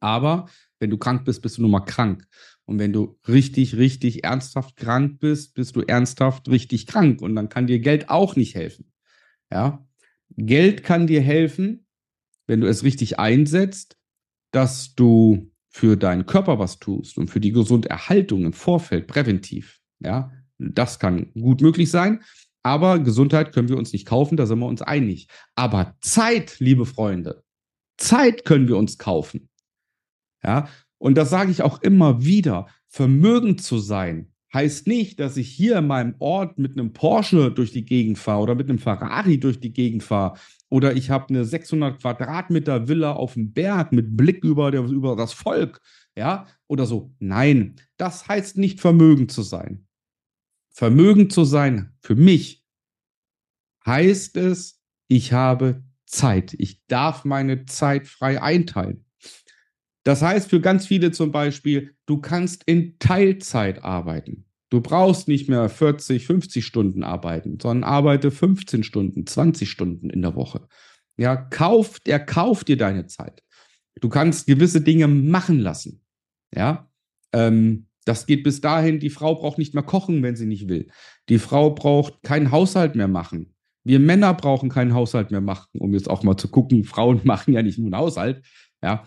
Aber 0.00 0.48
wenn 0.78 0.88
du 0.88 0.96
krank 0.96 1.26
bist, 1.26 1.42
bist 1.42 1.58
du 1.58 1.62
nun 1.62 1.72
mal 1.72 1.80
krank. 1.80 2.26
Und 2.70 2.78
wenn 2.78 2.92
du 2.92 3.18
richtig, 3.26 3.76
richtig 3.76 4.22
ernsthaft 4.22 4.76
krank 4.76 5.18
bist, 5.18 5.54
bist 5.54 5.74
du 5.74 5.80
ernsthaft 5.80 6.48
richtig 6.48 6.86
krank. 6.86 7.20
Und 7.20 7.34
dann 7.34 7.48
kann 7.48 7.66
dir 7.66 7.80
Geld 7.80 8.08
auch 8.08 8.36
nicht 8.36 8.54
helfen. 8.54 8.92
Ja. 9.52 9.84
Geld 10.36 10.84
kann 10.84 11.08
dir 11.08 11.20
helfen, 11.20 11.84
wenn 12.46 12.60
du 12.60 12.68
es 12.68 12.84
richtig 12.84 13.18
einsetzt, 13.18 13.96
dass 14.52 14.94
du 14.94 15.50
für 15.68 15.96
deinen 15.96 16.26
Körper 16.26 16.60
was 16.60 16.78
tust 16.78 17.18
und 17.18 17.28
für 17.28 17.40
die 17.40 17.50
Gesunderhaltung 17.50 18.44
im 18.44 18.52
Vorfeld 18.52 19.08
präventiv. 19.08 19.80
Ja, 19.98 20.30
das 20.58 21.00
kann 21.00 21.32
gut 21.34 21.62
möglich 21.62 21.90
sein. 21.90 22.22
Aber 22.62 23.00
Gesundheit 23.00 23.52
können 23.52 23.68
wir 23.68 23.78
uns 23.78 23.92
nicht 23.92 24.06
kaufen, 24.06 24.36
da 24.36 24.46
sind 24.46 24.60
wir 24.60 24.66
uns 24.66 24.82
einig. 24.82 25.26
Aber 25.56 25.96
Zeit, 26.02 26.60
liebe 26.60 26.86
Freunde, 26.86 27.42
Zeit 27.96 28.44
können 28.44 28.68
wir 28.68 28.76
uns 28.76 28.96
kaufen. 28.96 29.48
Ja, 30.44 30.68
und 31.00 31.16
das 31.16 31.30
sage 31.30 31.50
ich 31.50 31.62
auch 31.62 31.80
immer 31.82 32.24
wieder, 32.24 32.66
vermögend 32.86 33.62
zu 33.62 33.78
sein 33.78 34.32
heißt 34.52 34.86
nicht, 34.86 35.20
dass 35.20 35.36
ich 35.36 35.48
hier 35.48 35.78
in 35.78 35.86
meinem 35.86 36.14
Ort 36.18 36.58
mit 36.58 36.72
einem 36.72 36.92
Porsche 36.92 37.52
durch 37.52 37.72
die 37.72 37.84
Gegend 37.84 38.18
fahre 38.18 38.42
oder 38.42 38.54
mit 38.54 38.68
einem 38.68 38.80
Ferrari 38.80 39.38
durch 39.38 39.60
die 39.60 39.72
Gegend 39.72 40.02
fahre 40.02 40.38
oder 40.68 40.94
ich 40.94 41.10
habe 41.10 41.28
eine 41.28 41.44
600 41.44 42.00
Quadratmeter 42.00 42.88
Villa 42.88 43.12
auf 43.12 43.34
dem 43.34 43.52
Berg 43.52 43.92
mit 43.92 44.16
Blick 44.16 44.44
über, 44.44 44.70
der, 44.70 44.82
über 44.84 45.16
das 45.16 45.32
Volk, 45.32 45.80
ja, 46.16 46.46
oder 46.66 46.86
so. 46.86 47.14
Nein, 47.18 47.76
das 47.96 48.28
heißt 48.28 48.56
nicht 48.56 48.80
vermögend 48.80 49.32
zu 49.32 49.42
sein. 49.42 49.86
Vermögend 50.70 51.32
zu 51.32 51.44
sein 51.44 51.94
für 52.00 52.14
mich 52.14 52.64
heißt 53.86 54.36
es, 54.36 54.80
ich 55.08 55.32
habe 55.32 55.82
Zeit. 56.06 56.54
Ich 56.58 56.84
darf 56.86 57.24
meine 57.24 57.66
Zeit 57.66 58.06
frei 58.06 58.40
einteilen. 58.40 59.04
Das 60.04 60.22
heißt 60.22 60.48
für 60.50 60.60
ganz 60.60 60.86
viele 60.86 61.12
zum 61.12 61.30
Beispiel, 61.30 61.94
du 62.06 62.18
kannst 62.18 62.64
in 62.64 62.98
Teilzeit 62.98 63.84
arbeiten. 63.84 64.46
Du 64.70 64.80
brauchst 64.80 65.28
nicht 65.28 65.48
mehr 65.48 65.68
40, 65.68 66.26
50 66.26 66.64
Stunden 66.64 67.02
arbeiten, 67.02 67.58
sondern 67.60 67.88
arbeite 67.88 68.30
15 68.30 68.84
Stunden, 68.84 69.26
20 69.26 69.68
Stunden 69.68 70.10
in 70.10 70.22
der 70.22 70.36
Woche. 70.36 70.68
Ja, 71.16 71.36
kauf, 71.36 71.98
er 72.06 72.20
kauft 72.20 72.68
dir 72.68 72.76
deine 72.76 73.06
Zeit. 73.06 73.42
Du 74.00 74.08
kannst 74.08 74.46
gewisse 74.46 74.80
Dinge 74.80 75.08
machen 75.08 75.58
lassen. 75.58 76.02
Ja, 76.54 76.88
ähm, 77.32 77.88
das 78.04 78.26
geht 78.26 78.44
bis 78.44 78.60
dahin, 78.60 79.00
die 79.00 79.10
Frau 79.10 79.34
braucht 79.34 79.58
nicht 79.58 79.74
mehr 79.74 79.82
kochen, 79.82 80.22
wenn 80.22 80.36
sie 80.36 80.46
nicht 80.46 80.68
will. 80.68 80.88
Die 81.28 81.38
Frau 81.38 81.70
braucht 81.70 82.22
keinen 82.22 82.50
Haushalt 82.50 82.94
mehr 82.94 83.08
machen. 83.08 83.54
Wir 83.84 83.98
Männer 83.98 84.34
brauchen 84.34 84.68
keinen 84.68 84.94
Haushalt 84.94 85.30
mehr 85.30 85.40
machen, 85.40 85.68
um 85.78 85.92
jetzt 85.92 86.08
auch 86.08 86.22
mal 86.22 86.36
zu 86.36 86.48
gucken. 86.48 86.84
Frauen 86.84 87.20
machen 87.24 87.54
ja 87.54 87.62
nicht 87.62 87.78
nur 87.78 87.86
einen 87.86 87.96
Haushalt. 87.96 88.44
Ja, 88.82 89.04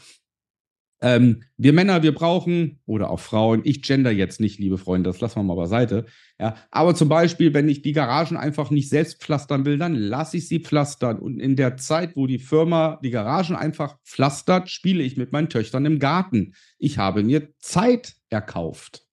ähm, 1.03 1.43
wir 1.57 1.73
Männer, 1.73 2.01
wir 2.01 2.13
brauchen, 2.13 2.79
oder 2.85 3.09
auch 3.09 3.19
Frauen, 3.19 3.59
ich 3.65 3.81
gender 3.81 4.09
jetzt 4.09 4.39
nicht, 4.39 4.57
liebe 4.57 4.77
Freunde, 4.77 5.09
das 5.09 5.19
lassen 5.19 5.35
wir 5.35 5.43
mal 5.43 5.55
beiseite. 5.55 6.05
Ja, 6.39 6.55
aber 6.71 6.95
zum 6.95 7.09
Beispiel, 7.09 7.53
wenn 7.53 7.67
ich 7.67 7.81
die 7.81 7.91
Garagen 7.91 8.37
einfach 8.37 8.71
nicht 8.71 8.87
selbst 8.87 9.21
pflastern 9.21 9.65
will, 9.65 9.77
dann 9.77 9.95
lasse 9.95 10.37
ich 10.37 10.47
sie 10.47 10.59
pflastern. 10.59 11.19
Und 11.19 11.41
in 11.41 11.57
der 11.57 11.75
Zeit, 11.75 12.15
wo 12.15 12.25
die 12.25 12.39
Firma 12.39 13.01
die 13.03 13.09
Garagen 13.09 13.57
einfach 13.57 13.97
pflastert, 14.05 14.69
spiele 14.69 15.03
ich 15.03 15.17
mit 15.17 15.33
meinen 15.33 15.49
Töchtern 15.49 15.85
im 15.85 15.99
Garten. 15.99 16.53
Ich 16.77 16.97
habe 16.97 17.21
mir 17.21 17.53
Zeit 17.59 18.15
erkauft. 18.29 19.05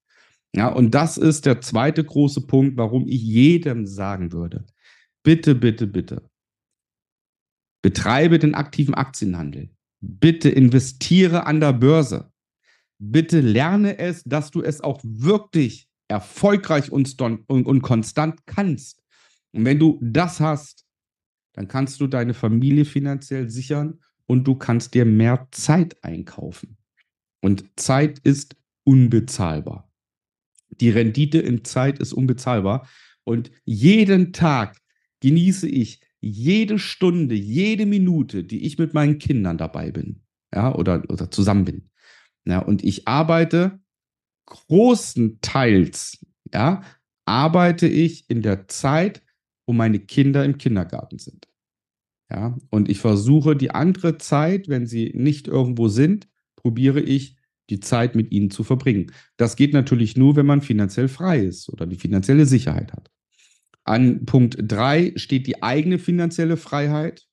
Ja, 0.55 0.69
und 0.69 0.95
das 0.95 1.19
ist 1.19 1.45
der 1.45 1.61
zweite 1.61 2.05
große 2.05 2.47
Punkt, 2.47 2.77
warum 2.77 3.09
ich 3.09 3.21
jedem 3.21 3.85
sagen 3.85 4.33
würde: 4.33 4.65
Bitte, 5.25 5.57
bitte, 5.57 5.89
bitte. 5.89 6.23
Betreibe 7.83 8.39
den 8.39 8.55
aktiven 8.55 8.95
Aktienhandel 8.95 9.71
Bitte 10.01 10.49
investiere 10.49 11.47
an 11.47 11.61
der 11.61 11.73
Börse. 11.73 12.33
Bitte 12.99 13.41
lerne 13.41 13.99
es, 13.99 14.23
dass 14.25 14.51
du 14.51 14.63
es 14.63 14.81
auch 14.81 15.01
wirklich 15.03 15.89
erfolgreich 16.09 16.91
und, 16.91 17.21
und, 17.21 17.67
und 17.67 17.83
konstant 17.83 18.47
kannst. 18.47 19.03
Und 19.53 19.65
wenn 19.65 19.79
du 19.79 19.99
das 20.03 20.41
hast, 20.41 20.87
dann 21.53 21.69
kannst 21.69 22.01
du 22.01 22.07
deine 22.07 22.35
Familie 22.35 22.85
finanziell 22.85 23.49
sichern 23.49 24.01
und 24.27 24.45
du 24.45 24.55
kannst 24.55 24.95
dir 24.95 25.05
mehr 25.05 25.49
Zeit 25.51 26.03
einkaufen. 26.05 26.77
Und 27.41 27.65
Zeit 27.77 28.19
ist 28.21 28.57
unbezahlbar. 28.85 29.91
Die 30.69 30.91
Rendite 30.91 31.39
in 31.39 31.65
Zeit 31.65 31.99
ist 31.99 32.13
unbezahlbar. 32.13 32.89
Und 33.25 33.51
jeden 33.65 34.33
Tag 34.33 34.81
genieße 35.21 35.69
ich 35.69 36.01
jede 36.21 36.79
Stunde, 36.79 37.35
jede 37.35 37.87
Minute, 37.87 38.45
die 38.45 38.65
ich 38.65 38.79
mit 38.79 38.95
meinen 38.95 39.19
Kindern 39.19 39.59
dabei 39.59 39.91
bin, 39.91 40.23
ja, 40.55 40.75
oder, 40.75 41.03
oder 41.09 41.31
zusammen 41.31 41.65
bin. 41.65 41.91
Ja, 42.45 42.61
und 42.61 42.85
ich 42.85 43.09
arbeite 43.09 43.81
großenteils, 44.47 46.25
ja, 46.53 46.83
arbeite 47.25 47.87
ich 47.87 48.29
in 48.29 48.43
der 48.43 48.69
Zeit, 48.69 49.23
wo 49.67 49.73
meine 49.73 50.01
Kinder 50.01 50.45
im 50.45 50.59
Kindergarten 50.59 51.19
sind. 51.19 51.49
Ja, 52.31 52.57
und 52.71 52.89
ich 52.89 53.01
versuche 53.01 53.57
die 53.57 53.73
andere 53.73 54.19
Zeit, 54.19 54.69
wenn 54.69 54.87
sie 54.87 55.13
nicht 55.15 55.49
irgendwo 55.49 55.89
sind, 55.89 56.29
probiere 56.57 57.01
ich 57.01 57.37
die 57.71 57.81
Zeit 57.81 58.15
mit 58.15 58.33
ihnen 58.33 58.51
zu 58.51 58.65
verbringen. 58.65 59.13
Das 59.37 59.57
geht 59.57 59.73
natürlich 59.73 60.17
nur, 60.17 60.37
wenn 60.37 60.47
man 60.47 60.61
finanziell 60.61 61.09
frei 61.09 61.41
ist 61.41 61.69
oder 61.69 61.87
die 61.87 61.97
finanzielle 61.97 62.47
Sicherheit 62.47 62.93
hat. 62.93 63.11
An 63.85 64.27
Punkt 64.27 64.57
3 64.61 65.15
steht 65.17 65.47
die 65.47 65.63
eigene 65.63 65.99
finanzielle 65.99 66.57
Freiheit. 66.57 67.27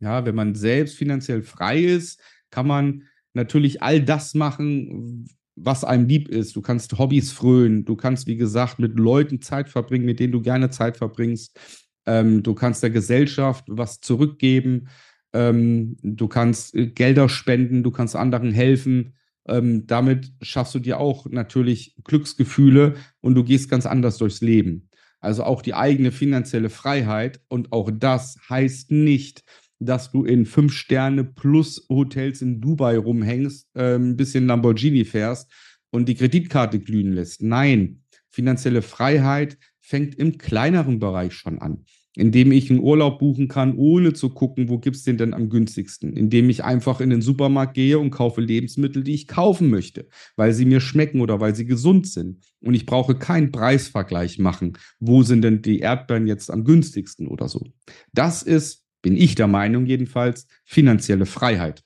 Ja, 0.00 0.24
wenn 0.24 0.34
man 0.34 0.54
selbst 0.54 0.96
finanziell 0.96 1.42
frei 1.42 1.80
ist, 1.80 2.20
kann 2.50 2.66
man 2.66 3.04
natürlich 3.32 3.82
all 3.82 4.02
das 4.02 4.34
machen, 4.34 5.26
was 5.56 5.84
einem 5.84 6.06
lieb 6.06 6.28
ist. 6.28 6.56
Du 6.56 6.62
kannst 6.62 6.98
Hobbys 6.98 7.32
frönen, 7.32 7.84
du 7.84 7.96
kannst, 7.96 8.26
wie 8.26 8.36
gesagt, 8.36 8.78
mit 8.78 8.98
Leuten 8.98 9.40
Zeit 9.40 9.68
verbringen, 9.68 10.04
mit 10.04 10.20
denen 10.20 10.32
du 10.32 10.40
gerne 10.40 10.70
Zeit 10.70 10.96
verbringst. 10.96 11.58
Ähm, 12.06 12.42
du 12.42 12.54
kannst 12.54 12.82
der 12.82 12.90
Gesellschaft 12.90 13.64
was 13.68 14.00
zurückgeben. 14.00 14.88
Ähm, 15.32 15.96
du 16.02 16.28
kannst 16.28 16.74
äh, 16.74 16.88
Gelder 16.88 17.28
spenden, 17.28 17.82
du 17.82 17.90
kannst 17.90 18.14
anderen 18.14 18.52
helfen. 18.52 19.14
Ähm, 19.46 19.86
damit 19.86 20.32
schaffst 20.42 20.74
du 20.74 20.78
dir 20.78 20.98
auch 20.98 21.26
natürlich 21.26 21.96
Glücksgefühle 22.04 22.94
und 23.20 23.34
du 23.34 23.44
gehst 23.44 23.68
ganz 23.68 23.86
anders 23.86 24.18
durchs 24.18 24.40
Leben 24.40 24.88
also 25.24 25.44
auch 25.44 25.62
die 25.62 25.74
eigene 25.74 26.12
finanzielle 26.12 26.70
Freiheit. 26.70 27.40
Und 27.48 27.72
auch 27.72 27.90
das 27.92 28.36
heißt 28.48 28.90
nicht, 28.90 29.42
dass 29.80 30.10
du 30.10 30.24
in 30.24 30.46
fünf 30.46 30.72
Sterne 30.72 31.24
plus 31.24 31.86
Hotels 31.88 32.42
in 32.42 32.60
Dubai 32.60 32.96
rumhängst, 32.96 33.68
äh, 33.74 33.96
ein 33.96 34.16
bisschen 34.16 34.46
Lamborghini 34.46 35.04
fährst 35.04 35.50
und 35.90 36.08
die 36.08 36.14
Kreditkarte 36.14 36.78
glühen 36.78 37.12
lässt. 37.12 37.42
Nein, 37.42 38.02
finanzielle 38.30 38.82
Freiheit 38.82 39.58
fängt 39.80 40.14
im 40.14 40.38
kleineren 40.38 40.98
Bereich 40.98 41.34
schon 41.34 41.58
an 41.58 41.84
indem 42.16 42.52
ich 42.52 42.70
einen 42.70 42.80
Urlaub 42.80 43.18
buchen 43.18 43.48
kann, 43.48 43.76
ohne 43.76 44.12
zu 44.12 44.30
gucken, 44.30 44.68
wo 44.68 44.78
gibt 44.78 44.96
es 44.96 45.02
den 45.02 45.18
denn 45.18 45.34
am 45.34 45.48
günstigsten, 45.48 46.16
indem 46.16 46.48
ich 46.48 46.64
einfach 46.64 47.00
in 47.00 47.10
den 47.10 47.22
Supermarkt 47.22 47.74
gehe 47.74 47.98
und 47.98 48.10
kaufe 48.10 48.40
Lebensmittel, 48.40 49.02
die 49.02 49.14
ich 49.14 49.26
kaufen 49.26 49.68
möchte, 49.70 50.08
weil 50.36 50.52
sie 50.52 50.64
mir 50.64 50.80
schmecken 50.80 51.20
oder 51.20 51.40
weil 51.40 51.54
sie 51.54 51.66
gesund 51.66 52.06
sind. 52.06 52.44
Und 52.60 52.74
ich 52.74 52.86
brauche 52.86 53.16
keinen 53.16 53.50
Preisvergleich 53.50 54.38
machen, 54.38 54.78
wo 55.00 55.22
sind 55.22 55.42
denn 55.42 55.62
die 55.62 55.80
Erdbeeren 55.80 56.26
jetzt 56.26 56.50
am 56.50 56.64
günstigsten 56.64 57.26
oder 57.26 57.48
so. 57.48 57.66
Das 58.12 58.42
ist, 58.42 58.84
bin 59.02 59.16
ich 59.16 59.34
der 59.34 59.48
Meinung 59.48 59.86
jedenfalls, 59.86 60.46
finanzielle 60.64 61.26
Freiheit. 61.26 61.82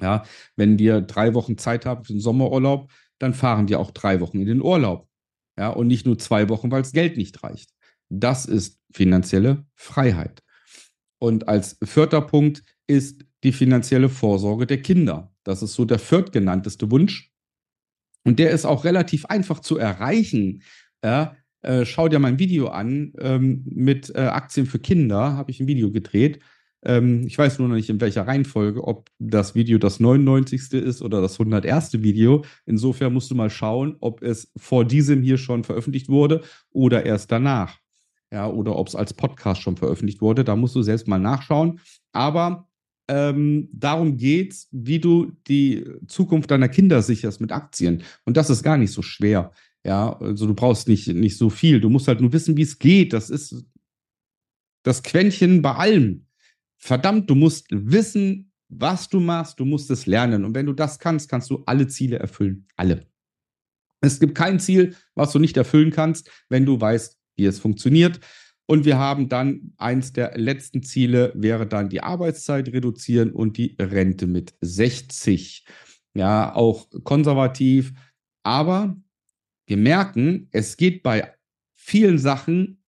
Ja, 0.00 0.24
wenn 0.54 0.78
wir 0.78 1.00
drei 1.00 1.34
Wochen 1.34 1.58
Zeit 1.58 1.84
haben 1.84 2.04
für 2.04 2.12
den 2.12 2.20
Sommerurlaub, 2.20 2.90
dann 3.18 3.34
fahren 3.34 3.68
wir 3.68 3.80
auch 3.80 3.90
drei 3.90 4.20
Wochen 4.20 4.40
in 4.40 4.46
den 4.46 4.62
Urlaub. 4.62 5.08
Ja, 5.58 5.70
und 5.70 5.88
nicht 5.88 6.06
nur 6.06 6.18
zwei 6.18 6.48
Wochen, 6.48 6.70
weil 6.70 6.82
das 6.82 6.92
Geld 6.92 7.16
nicht 7.16 7.42
reicht. 7.42 7.70
Das 8.08 8.46
ist 8.46 8.80
finanzielle 8.92 9.66
Freiheit. 9.74 10.42
Und 11.18 11.48
als 11.48 11.78
vierter 11.82 12.20
Punkt 12.20 12.62
ist 12.86 13.24
die 13.44 13.52
finanzielle 13.52 14.08
Vorsorge 14.08 14.66
der 14.66 14.82
Kinder. 14.82 15.32
Das 15.44 15.62
ist 15.62 15.74
so 15.74 15.84
der 15.84 15.98
viertgenannteste 15.98 16.90
Wunsch. 16.90 17.32
Und 18.24 18.38
der 18.38 18.50
ist 18.50 18.64
auch 18.64 18.84
relativ 18.84 19.26
einfach 19.26 19.60
zu 19.60 19.78
erreichen. 19.78 20.62
Ja, 21.04 21.36
äh, 21.62 21.84
schau 21.84 22.08
dir 22.08 22.18
mein 22.18 22.38
Video 22.38 22.68
an 22.68 23.12
ähm, 23.18 23.62
mit 23.64 24.14
äh, 24.14 24.20
Aktien 24.20 24.66
für 24.66 24.78
Kinder, 24.78 25.36
habe 25.36 25.50
ich 25.50 25.60
ein 25.60 25.66
Video 25.66 25.90
gedreht. 25.90 26.40
Ähm, 26.84 27.26
ich 27.26 27.36
weiß 27.36 27.58
nur 27.58 27.68
noch 27.68 27.74
nicht 27.74 27.90
in 27.90 28.00
welcher 28.00 28.26
Reihenfolge, 28.26 28.84
ob 28.84 29.10
das 29.18 29.54
Video 29.54 29.78
das 29.78 30.00
99. 30.00 30.72
ist 30.72 31.02
oder 31.02 31.20
das 31.20 31.34
101. 31.34 32.02
Video. 32.02 32.44
Insofern 32.66 33.12
musst 33.12 33.30
du 33.30 33.34
mal 33.34 33.50
schauen, 33.50 33.96
ob 34.00 34.22
es 34.22 34.52
vor 34.56 34.84
diesem 34.84 35.22
hier 35.22 35.38
schon 35.38 35.64
veröffentlicht 35.64 36.08
wurde 36.08 36.42
oder 36.70 37.04
erst 37.04 37.32
danach 37.32 37.78
ja, 38.32 38.48
oder 38.48 38.76
ob 38.76 38.88
es 38.88 38.94
als 38.94 39.14
Podcast 39.14 39.62
schon 39.62 39.76
veröffentlicht 39.76 40.20
wurde. 40.20 40.44
Da 40.44 40.56
musst 40.56 40.74
du 40.74 40.82
selbst 40.82 41.08
mal 41.08 41.18
nachschauen. 41.18 41.80
Aber 42.12 42.68
ähm, 43.08 43.68
darum 43.72 44.16
geht 44.16 44.52
es, 44.52 44.68
wie 44.70 44.98
du 44.98 45.32
die 45.46 45.84
Zukunft 46.06 46.50
deiner 46.50 46.68
Kinder 46.68 47.00
sicherst 47.02 47.40
mit 47.40 47.52
Aktien. 47.52 48.02
Und 48.24 48.36
das 48.36 48.50
ist 48.50 48.62
gar 48.62 48.76
nicht 48.76 48.92
so 48.92 49.02
schwer. 49.02 49.52
Ja, 49.84 50.18
also 50.18 50.46
du 50.46 50.54
brauchst 50.54 50.88
nicht, 50.88 51.08
nicht 51.08 51.38
so 51.38 51.48
viel. 51.48 51.80
Du 51.80 51.88
musst 51.88 52.08
halt 52.08 52.20
nur 52.20 52.32
wissen, 52.32 52.56
wie 52.56 52.62
es 52.62 52.78
geht. 52.78 53.12
Das 53.12 53.30
ist 53.30 53.64
das 54.82 55.02
Quäntchen 55.02 55.62
bei 55.62 55.74
allem. 55.74 56.26
Verdammt, 56.76 57.30
du 57.30 57.34
musst 57.34 57.66
wissen, 57.70 58.52
was 58.68 59.08
du 59.08 59.20
machst. 59.20 59.58
Du 59.58 59.64
musst 59.64 59.90
es 59.90 60.04
lernen. 60.04 60.44
Und 60.44 60.54
wenn 60.54 60.66
du 60.66 60.74
das 60.74 60.98
kannst, 60.98 61.30
kannst 61.30 61.48
du 61.48 61.62
alle 61.64 61.86
Ziele 61.86 62.18
erfüllen. 62.18 62.66
Alle. 62.76 63.06
Es 64.00 64.20
gibt 64.20 64.36
kein 64.36 64.60
Ziel, 64.60 64.94
was 65.14 65.32
du 65.32 65.38
nicht 65.38 65.56
erfüllen 65.56 65.90
kannst, 65.90 66.30
wenn 66.48 66.66
du 66.66 66.80
weißt, 66.80 67.17
wie 67.38 67.46
es 67.46 67.58
funktioniert. 67.58 68.20
Und 68.66 68.84
wir 68.84 68.98
haben 68.98 69.30
dann 69.30 69.72
eins 69.78 70.12
der 70.12 70.36
letzten 70.36 70.82
Ziele 70.82 71.32
wäre 71.34 71.66
dann 71.66 71.88
die 71.88 72.02
Arbeitszeit 72.02 72.68
reduzieren 72.68 73.32
und 73.32 73.56
die 73.56 73.76
Rente 73.80 74.26
mit 74.26 74.54
60. 74.60 75.64
Ja, 76.14 76.54
auch 76.54 76.88
konservativ. 77.04 77.94
Aber 78.42 78.96
wir 79.66 79.76
merken, 79.78 80.48
es 80.50 80.76
geht 80.76 81.02
bei 81.02 81.32
vielen 81.74 82.18
Sachen 82.18 82.82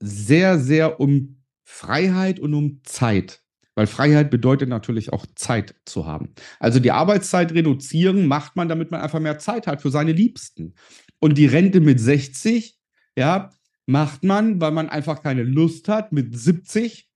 sehr, 0.00 0.58
sehr 0.58 1.00
um 1.00 1.42
Freiheit 1.64 2.38
und 2.38 2.52
um 2.52 2.80
Zeit. 2.84 3.42
Weil 3.74 3.86
Freiheit 3.86 4.30
bedeutet 4.30 4.68
natürlich 4.68 5.12
auch 5.14 5.24
Zeit 5.34 5.74
zu 5.86 6.06
haben. 6.06 6.34
Also 6.58 6.78
die 6.78 6.90
Arbeitszeit 6.90 7.52
reduzieren 7.52 8.26
macht 8.26 8.56
man, 8.56 8.68
damit 8.68 8.90
man 8.90 9.00
einfach 9.00 9.20
mehr 9.20 9.38
Zeit 9.38 9.66
hat 9.66 9.80
für 9.80 9.90
seine 9.90 10.12
Liebsten. 10.12 10.74
Und 11.20 11.38
die 11.38 11.46
Rente 11.46 11.80
mit 11.80 11.98
60 11.98 12.78
ja, 13.16 13.50
macht 13.86 14.24
man, 14.24 14.60
weil 14.60 14.72
man 14.72 14.88
einfach 14.88 15.22
keine 15.22 15.42
Lust 15.42 15.88
hat, 15.88 16.12
mit 16.12 16.36
70 16.36 17.08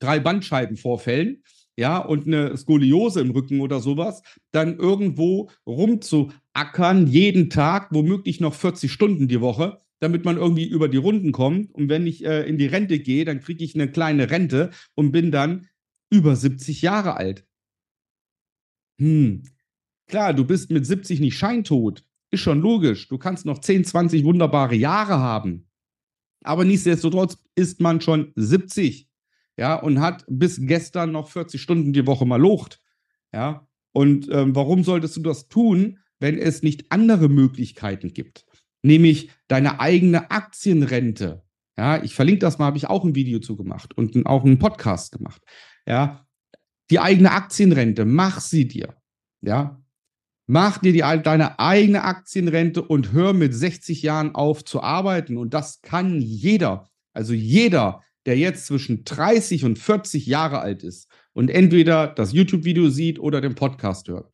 drei 0.00 0.20
Bandscheibenvorfällen, 0.20 1.42
ja, 1.76 1.98
und 1.98 2.26
eine 2.26 2.56
Skoliose 2.56 3.20
im 3.20 3.30
Rücken 3.30 3.60
oder 3.60 3.80
sowas, 3.80 4.22
dann 4.52 4.78
irgendwo 4.78 5.50
rumzuackern, 5.66 7.06
jeden 7.08 7.50
Tag, 7.50 7.88
womöglich 7.92 8.40
noch 8.40 8.54
40 8.54 8.92
Stunden 8.92 9.26
die 9.26 9.40
Woche, 9.40 9.80
damit 9.98 10.24
man 10.24 10.36
irgendwie 10.36 10.66
über 10.66 10.88
die 10.88 10.98
Runden 10.98 11.32
kommt. 11.32 11.74
Und 11.74 11.88
wenn 11.88 12.06
ich 12.06 12.24
äh, 12.24 12.48
in 12.48 12.58
die 12.58 12.66
Rente 12.66 13.00
gehe, 13.00 13.24
dann 13.24 13.40
kriege 13.40 13.64
ich 13.64 13.74
eine 13.74 13.90
kleine 13.90 14.30
Rente 14.30 14.70
und 14.94 15.10
bin 15.10 15.32
dann 15.32 15.66
über 16.10 16.36
70 16.36 16.82
Jahre 16.82 17.16
alt. 17.16 17.44
Hm, 19.00 19.42
klar, 20.06 20.32
du 20.32 20.44
bist 20.44 20.70
mit 20.70 20.86
70 20.86 21.18
nicht 21.18 21.36
scheintot. 21.36 22.04
Ist 22.34 22.40
schon 22.40 22.62
logisch. 22.62 23.06
Du 23.06 23.16
kannst 23.16 23.46
noch 23.46 23.60
10, 23.60 23.84
20 23.84 24.24
wunderbare 24.24 24.74
Jahre 24.74 25.20
haben. 25.20 25.68
Aber 26.42 26.64
nichtsdestotrotz 26.64 27.38
ist 27.54 27.80
man 27.80 28.00
schon 28.00 28.32
70. 28.34 29.08
Ja, 29.56 29.76
und 29.76 30.00
hat 30.00 30.24
bis 30.28 30.58
gestern 30.60 31.12
noch 31.12 31.28
40 31.28 31.62
Stunden 31.62 31.92
die 31.92 32.08
Woche 32.08 32.26
mal 32.26 32.40
locht. 32.40 32.82
Ja, 33.32 33.68
und 33.92 34.28
ähm, 34.32 34.56
warum 34.56 34.82
solltest 34.82 35.16
du 35.16 35.20
das 35.20 35.46
tun, 35.46 36.00
wenn 36.18 36.36
es 36.36 36.64
nicht 36.64 36.90
andere 36.90 37.28
Möglichkeiten 37.28 38.12
gibt? 38.12 38.44
Nämlich 38.82 39.30
deine 39.46 39.78
eigene 39.78 40.32
Aktienrente. 40.32 41.44
Ja, 41.78 42.02
ich 42.02 42.16
verlinke 42.16 42.40
das 42.40 42.58
mal, 42.58 42.66
habe 42.66 42.78
ich 42.78 42.88
auch 42.88 43.04
ein 43.04 43.14
Video 43.14 43.38
zu 43.38 43.54
gemacht 43.54 43.96
und 43.96 44.26
auch 44.26 44.44
einen 44.44 44.58
Podcast 44.58 45.12
gemacht. 45.12 45.40
Ja, 45.86 46.26
die 46.90 46.98
eigene 46.98 47.30
Aktienrente, 47.30 48.04
mach 48.04 48.40
sie 48.40 48.66
dir. 48.66 48.96
Ja, 49.40 49.83
mach 50.46 50.78
dir 50.78 50.92
die, 50.92 51.22
deine 51.22 51.58
eigene 51.58 52.02
Aktienrente 52.02 52.82
und 52.82 53.12
hör 53.12 53.32
mit 53.32 53.54
60 53.54 54.02
Jahren 54.02 54.34
auf 54.34 54.64
zu 54.64 54.82
arbeiten. 54.82 55.36
Und 55.36 55.54
das 55.54 55.80
kann 55.82 56.20
jeder. 56.20 56.88
Also 57.12 57.32
jeder, 57.32 58.02
der 58.26 58.36
jetzt 58.36 58.66
zwischen 58.66 59.04
30 59.04 59.64
und 59.64 59.78
40 59.78 60.26
Jahre 60.26 60.60
alt 60.60 60.82
ist 60.82 61.08
und 61.32 61.50
entweder 61.50 62.06
das 62.06 62.32
YouTube-Video 62.32 62.88
sieht 62.88 63.18
oder 63.18 63.40
den 63.40 63.54
Podcast 63.54 64.08
hört. 64.08 64.32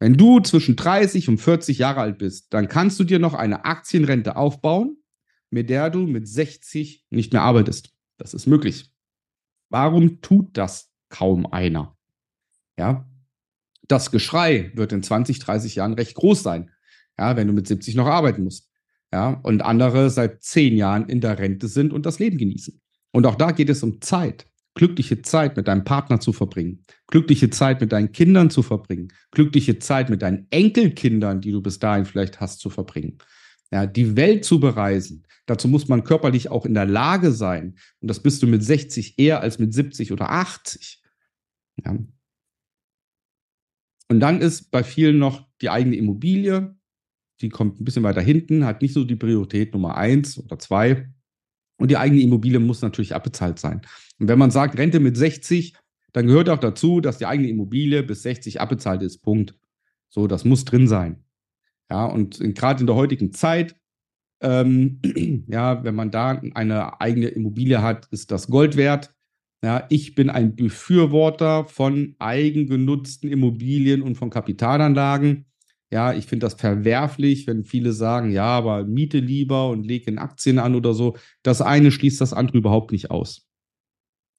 Wenn 0.00 0.14
du 0.14 0.40
zwischen 0.40 0.76
30 0.76 1.28
und 1.28 1.38
40 1.38 1.78
Jahre 1.78 2.00
alt 2.00 2.18
bist, 2.18 2.52
dann 2.52 2.68
kannst 2.68 3.00
du 3.00 3.04
dir 3.04 3.18
noch 3.18 3.34
eine 3.34 3.64
Aktienrente 3.64 4.36
aufbauen, 4.36 4.98
mit 5.50 5.70
der 5.70 5.90
du 5.90 6.00
mit 6.06 6.28
60 6.28 7.04
nicht 7.10 7.32
mehr 7.32 7.42
arbeitest. 7.42 7.92
Das 8.16 8.34
ist 8.34 8.46
möglich. 8.46 8.92
Warum 9.70 10.20
tut 10.20 10.56
das 10.56 10.90
kaum 11.08 11.46
einer? 11.46 11.96
Ja, 12.78 13.08
das 13.88 14.10
Geschrei 14.10 14.70
wird 14.74 14.92
in 14.92 15.02
20, 15.02 15.38
30 15.38 15.74
Jahren 15.74 15.94
recht 15.94 16.14
groß 16.14 16.42
sein. 16.42 16.70
Ja, 17.18 17.36
wenn 17.36 17.48
du 17.48 17.52
mit 17.52 17.66
70 17.66 17.94
noch 17.96 18.06
arbeiten 18.06 18.44
musst. 18.44 18.68
Ja, 19.12 19.40
und 19.42 19.62
andere 19.62 20.10
seit 20.10 20.42
10 20.42 20.76
Jahren 20.76 21.08
in 21.08 21.20
der 21.20 21.38
Rente 21.38 21.66
sind 21.66 21.92
und 21.92 22.04
das 22.04 22.18
Leben 22.18 22.36
genießen. 22.36 22.80
Und 23.12 23.26
auch 23.26 23.36
da 23.36 23.52
geht 23.52 23.70
es 23.70 23.82
um 23.82 24.00
Zeit. 24.02 24.46
Glückliche 24.74 25.22
Zeit 25.22 25.56
mit 25.56 25.66
deinem 25.66 25.82
Partner 25.82 26.20
zu 26.20 26.32
verbringen, 26.32 26.84
glückliche 27.08 27.50
Zeit 27.50 27.80
mit 27.80 27.90
deinen 27.90 28.12
Kindern 28.12 28.48
zu 28.48 28.62
verbringen, 28.62 29.08
glückliche 29.32 29.80
Zeit 29.80 30.08
mit 30.08 30.22
deinen 30.22 30.46
Enkelkindern, 30.50 31.40
die 31.40 31.50
du 31.50 31.60
bis 31.60 31.80
dahin 31.80 32.04
vielleicht 32.04 32.38
hast, 32.38 32.60
zu 32.60 32.70
verbringen. 32.70 33.18
Ja, 33.72 33.86
die 33.86 34.16
Welt 34.16 34.44
zu 34.44 34.60
bereisen. 34.60 35.26
Dazu 35.46 35.66
muss 35.66 35.88
man 35.88 36.04
körperlich 36.04 36.50
auch 36.50 36.64
in 36.64 36.74
der 36.74 36.86
Lage 36.86 37.32
sein. 37.32 37.76
Und 38.00 38.08
das 38.08 38.22
bist 38.22 38.42
du 38.42 38.46
mit 38.46 38.62
60 38.62 39.18
eher 39.18 39.40
als 39.40 39.58
mit 39.58 39.74
70 39.74 40.12
oder 40.12 40.30
80. 40.30 41.02
Ja. 41.84 41.96
Und 44.08 44.20
dann 44.20 44.40
ist 44.40 44.70
bei 44.70 44.82
vielen 44.82 45.18
noch 45.18 45.46
die 45.60 45.70
eigene 45.70 45.96
Immobilie. 45.96 46.74
Die 47.40 47.50
kommt 47.50 47.80
ein 47.80 47.84
bisschen 47.84 48.02
weiter 48.02 48.20
hinten, 48.20 48.64
hat 48.64 48.82
nicht 48.82 48.94
so 48.94 49.04
die 49.04 49.16
Priorität 49.16 49.72
Nummer 49.72 49.96
eins 49.96 50.38
oder 50.38 50.58
zwei. 50.58 51.08
Und 51.76 51.90
die 51.90 51.96
eigene 51.96 52.20
Immobilie 52.22 52.58
muss 52.58 52.82
natürlich 52.82 53.14
abbezahlt 53.14 53.58
sein. 53.58 53.82
Und 54.18 54.28
wenn 54.28 54.38
man 54.38 54.50
sagt 54.50 54.76
Rente 54.76 54.98
mit 54.98 55.16
60, 55.16 55.74
dann 56.12 56.26
gehört 56.26 56.48
auch 56.48 56.58
dazu, 56.58 57.00
dass 57.00 57.18
die 57.18 57.26
eigene 57.26 57.48
Immobilie 57.48 58.02
bis 58.02 58.22
60 58.22 58.60
abbezahlt 58.60 59.02
ist. 59.02 59.18
Punkt. 59.18 59.54
So, 60.08 60.26
das 60.26 60.44
muss 60.44 60.64
drin 60.64 60.88
sein. 60.88 61.22
Ja, 61.90 62.06
und 62.06 62.40
gerade 62.54 62.80
in 62.80 62.86
der 62.86 62.96
heutigen 62.96 63.32
Zeit, 63.32 63.76
ähm, 64.40 65.00
ja, 65.48 65.84
wenn 65.84 65.94
man 65.94 66.10
da 66.10 66.30
eine 66.54 67.00
eigene 67.00 67.28
Immobilie 67.28 67.82
hat, 67.82 68.06
ist 68.06 68.30
das 68.30 68.48
Gold 68.48 68.76
wert. 68.76 69.14
Ja, 69.62 69.86
ich 69.90 70.14
bin 70.14 70.30
ein 70.30 70.54
Befürworter 70.54 71.64
von 71.64 72.14
eigengenutzten 72.20 73.28
Immobilien 73.28 74.02
und 74.02 74.14
von 74.14 74.30
Kapitalanlagen. 74.30 75.46
Ja, 75.90 76.12
ich 76.12 76.26
finde 76.26 76.46
das 76.46 76.54
verwerflich, 76.54 77.46
wenn 77.46 77.64
viele 77.64 77.92
sagen, 77.92 78.30
ja, 78.30 78.44
aber 78.44 78.84
miete 78.84 79.18
lieber 79.18 79.70
und 79.70 79.84
lege 79.84 80.10
in 80.10 80.18
Aktien 80.18 80.58
an 80.58 80.74
oder 80.74 80.94
so. 80.94 81.16
Das 81.42 81.60
eine 81.60 81.90
schließt 81.90 82.20
das 82.20 82.32
andere 82.32 82.58
überhaupt 82.58 82.92
nicht 82.92 83.10
aus. 83.10 83.48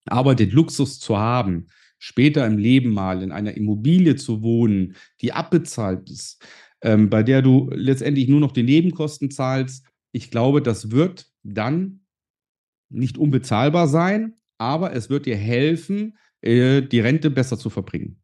Aber 0.05 0.35
den 0.35 0.51
Luxus 0.51 0.99
zu 0.99 1.17
haben, 1.17 1.67
später 1.97 2.45
im 2.45 2.57
Leben 2.57 2.93
mal 2.93 3.21
in 3.21 3.31
einer 3.31 3.57
Immobilie 3.57 4.15
zu 4.15 4.41
wohnen, 4.41 4.95
die 5.21 5.33
abbezahlt 5.33 6.09
ist, 6.09 6.41
ähm, 6.81 7.09
bei 7.09 7.23
der 7.23 7.41
du 7.41 7.69
letztendlich 7.73 8.29
nur 8.29 8.39
noch 8.39 8.53
die 8.53 8.63
Nebenkosten 8.63 9.31
zahlst, 9.31 9.85
ich 10.11 10.31
glaube, 10.31 10.61
das 10.61 10.91
wird 10.91 11.27
dann 11.43 12.05
nicht 12.89 13.17
unbezahlbar 13.17 13.87
sein, 13.87 14.38
aber 14.59 14.93
es 14.93 15.09
wird 15.09 15.25
dir 15.25 15.37
helfen, 15.37 16.17
äh, 16.41 16.81
die 16.81 16.99
Rente 16.99 17.31
besser 17.31 17.57
zu 17.57 17.69
verbringen. 17.69 18.21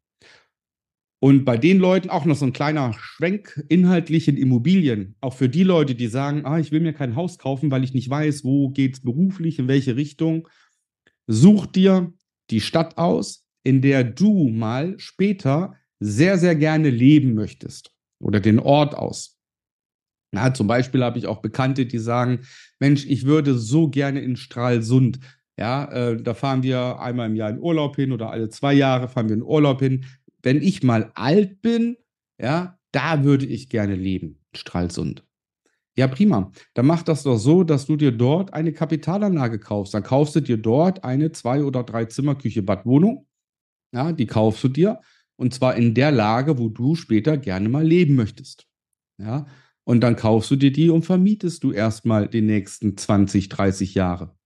Und 1.18 1.44
bei 1.44 1.56
den 1.56 1.78
Leuten 1.78 2.10
auch 2.10 2.26
noch 2.26 2.36
so 2.36 2.44
ein 2.44 2.52
kleiner 2.52 2.94
Schwenk 2.98 3.64
inhaltlich 3.68 4.28
in 4.28 4.36
Immobilien. 4.36 5.16
Auch 5.20 5.34
für 5.34 5.48
die 5.48 5.64
Leute, 5.64 5.94
die 5.94 6.08
sagen, 6.08 6.44
ah, 6.44 6.58
ich 6.58 6.70
will 6.72 6.80
mir 6.80 6.92
kein 6.92 7.16
Haus 7.16 7.38
kaufen, 7.38 7.70
weil 7.70 7.84
ich 7.84 7.94
nicht 7.94 8.10
weiß, 8.10 8.44
wo 8.44 8.68
geht 8.68 8.94
es 8.94 9.00
beruflich, 9.02 9.58
in 9.58 9.66
welche 9.66 9.96
Richtung. 9.96 10.46
Such 11.26 11.66
dir 11.66 12.12
die 12.50 12.60
Stadt 12.60 12.98
aus, 12.98 13.46
in 13.64 13.80
der 13.80 14.04
du 14.04 14.50
mal 14.50 14.94
später 14.98 15.74
sehr, 15.98 16.38
sehr 16.38 16.54
gerne 16.54 16.90
leben 16.90 17.34
möchtest. 17.34 17.92
Oder 18.20 18.40
den 18.40 18.58
Ort 18.58 18.94
aus. 18.94 19.36
Na, 20.32 20.52
zum 20.52 20.66
Beispiel 20.66 21.02
habe 21.02 21.18
ich 21.18 21.26
auch 21.26 21.40
Bekannte, 21.40 21.86
die 21.86 21.98
sagen, 21.98 22.40
Mensch, 22.78 23.06
ich 23.06 23.24
würde 23.24 23.56
so 23.56 23.88
gerne 23.88 24.20
in 24.20 24.36
Stralsund. 24.36 25.18
Ja, 25.58 25.84
äh, 25.90 26.22
da 26.22 26.34
fahren 26.34 26.62
wir 26.62 27.00
einmal 27.00 27.28
im 27.28 27.36
Jahr 27.36 27.50
in 27.50 27.58
Urlaub 27.58 27.96
hin 27.96 28.12
oder 28.12 28.30
alle 28.30 28.50
zwei 28.50 28.74
Jahre 28.74 29.08
fahren 29.08 29.28
wir 29.28 29.36
in 29.36 29.42
Urlaub 29.42 29.80
hin 29.80 30.04
wenn 30.46 30.62
ich 30.62 30.84
mal 30.84 31.10
alt 31.16 31.60
bin, 31.60 31.96
ja, 32.40 32.78
da 32.92 33.24
würde 33.24 33.46
ich 33.46 33.68
gerne 33.68 33.96
leben, 33.96 34.38
Stralsund. 34.54 35.24
Ja, 35.96 36.06
prima. 36.06 36.52
Dann 36.74 36.86
mach 36.86 37.02
das 37.02 37.24
doch 37.24 37.36
so, 37.36 37.64
dass 37.64 37.86
du 37.86 37.96
dir 37.96 38.12
dort 38.12 38.54
eine 38.54 38.72
Kapitalanlage 38.72 39.58
kaufst. 39.58 39.92
Dann 39.92 40.04
kaufst 40.04 40.36
du 40.36 40.40
dir 40.40 40.56
dort 40.56 41.02
eine 41.02 41.32
zwei- 41.32 41.64
oder 41.64 41.82
drei 41.82 42.04
Zimmerküche 42.04 42.62
Badwohnung. 42.62 43.26
Ja, 43.92 44.12
die 44.12 44.26
kaufst 44.26 44.62
du 44.62 44.68
dir. 44.68 45.00
Und 45.34 45.52
zwar 45.52 45.74
in 45.74 45.94
der 45.94 46.12
Lage, 46.12 46.60
wo 46.60 46.68
du 46.68 46.94
später 46.94 47.38
gerne 47.38 47.68
mal 47.68 47.84
leben 47.84 48.14
möchtest. 48.14 48.68
Ja, 49.18 49.46
und 49.82 50.00
dann 50.00 50.14
kaufst 50.14 50.52
du 50.52 50.56
dir 50.56 50.70
die 50.70 50.90
und 50.90 51.04
vermietest 51.04 51.64
du 51.64 51.72
erstmal 51.72 52.28
die 52.28 52.42
nächsten 52.42 52.96
20, 52.96 53.48
30 53.48 53.94
Jahre. 53.94 54.36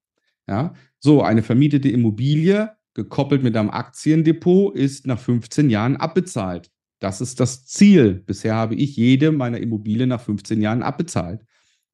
Ja, 0.51 0.75
so 0.99 1.23
eine 1.23 1.45
vermietete 1.45 1.89
Immobilie 1.89 2.73
gekoppelt 2.95 3.45
mit 3.45 3.57
einem 3.57 3.71
Aktiendepot 3.71 4.75
ist 4.75 5.07
nach 5.07 5.21
15 5.21 5.71
Jahren 5.71 5.97
abbezahlt. 5.97 6.73
Das 6.99 7.21
ist 7.21 7.39
das 7.39 7.67
Ziel. 7.67 8.15
Bisher 8.27 8.57
habe 8.57 8.75
ich 8.75 8.97
jede 8.97 9.31
meiner 9.31 9.59
Immobilien 9.59 10.09
nach 10.09 10.21
15 10.21 10.61
Jahren 10.61 10.83
abbezahlt. 10.83 11.45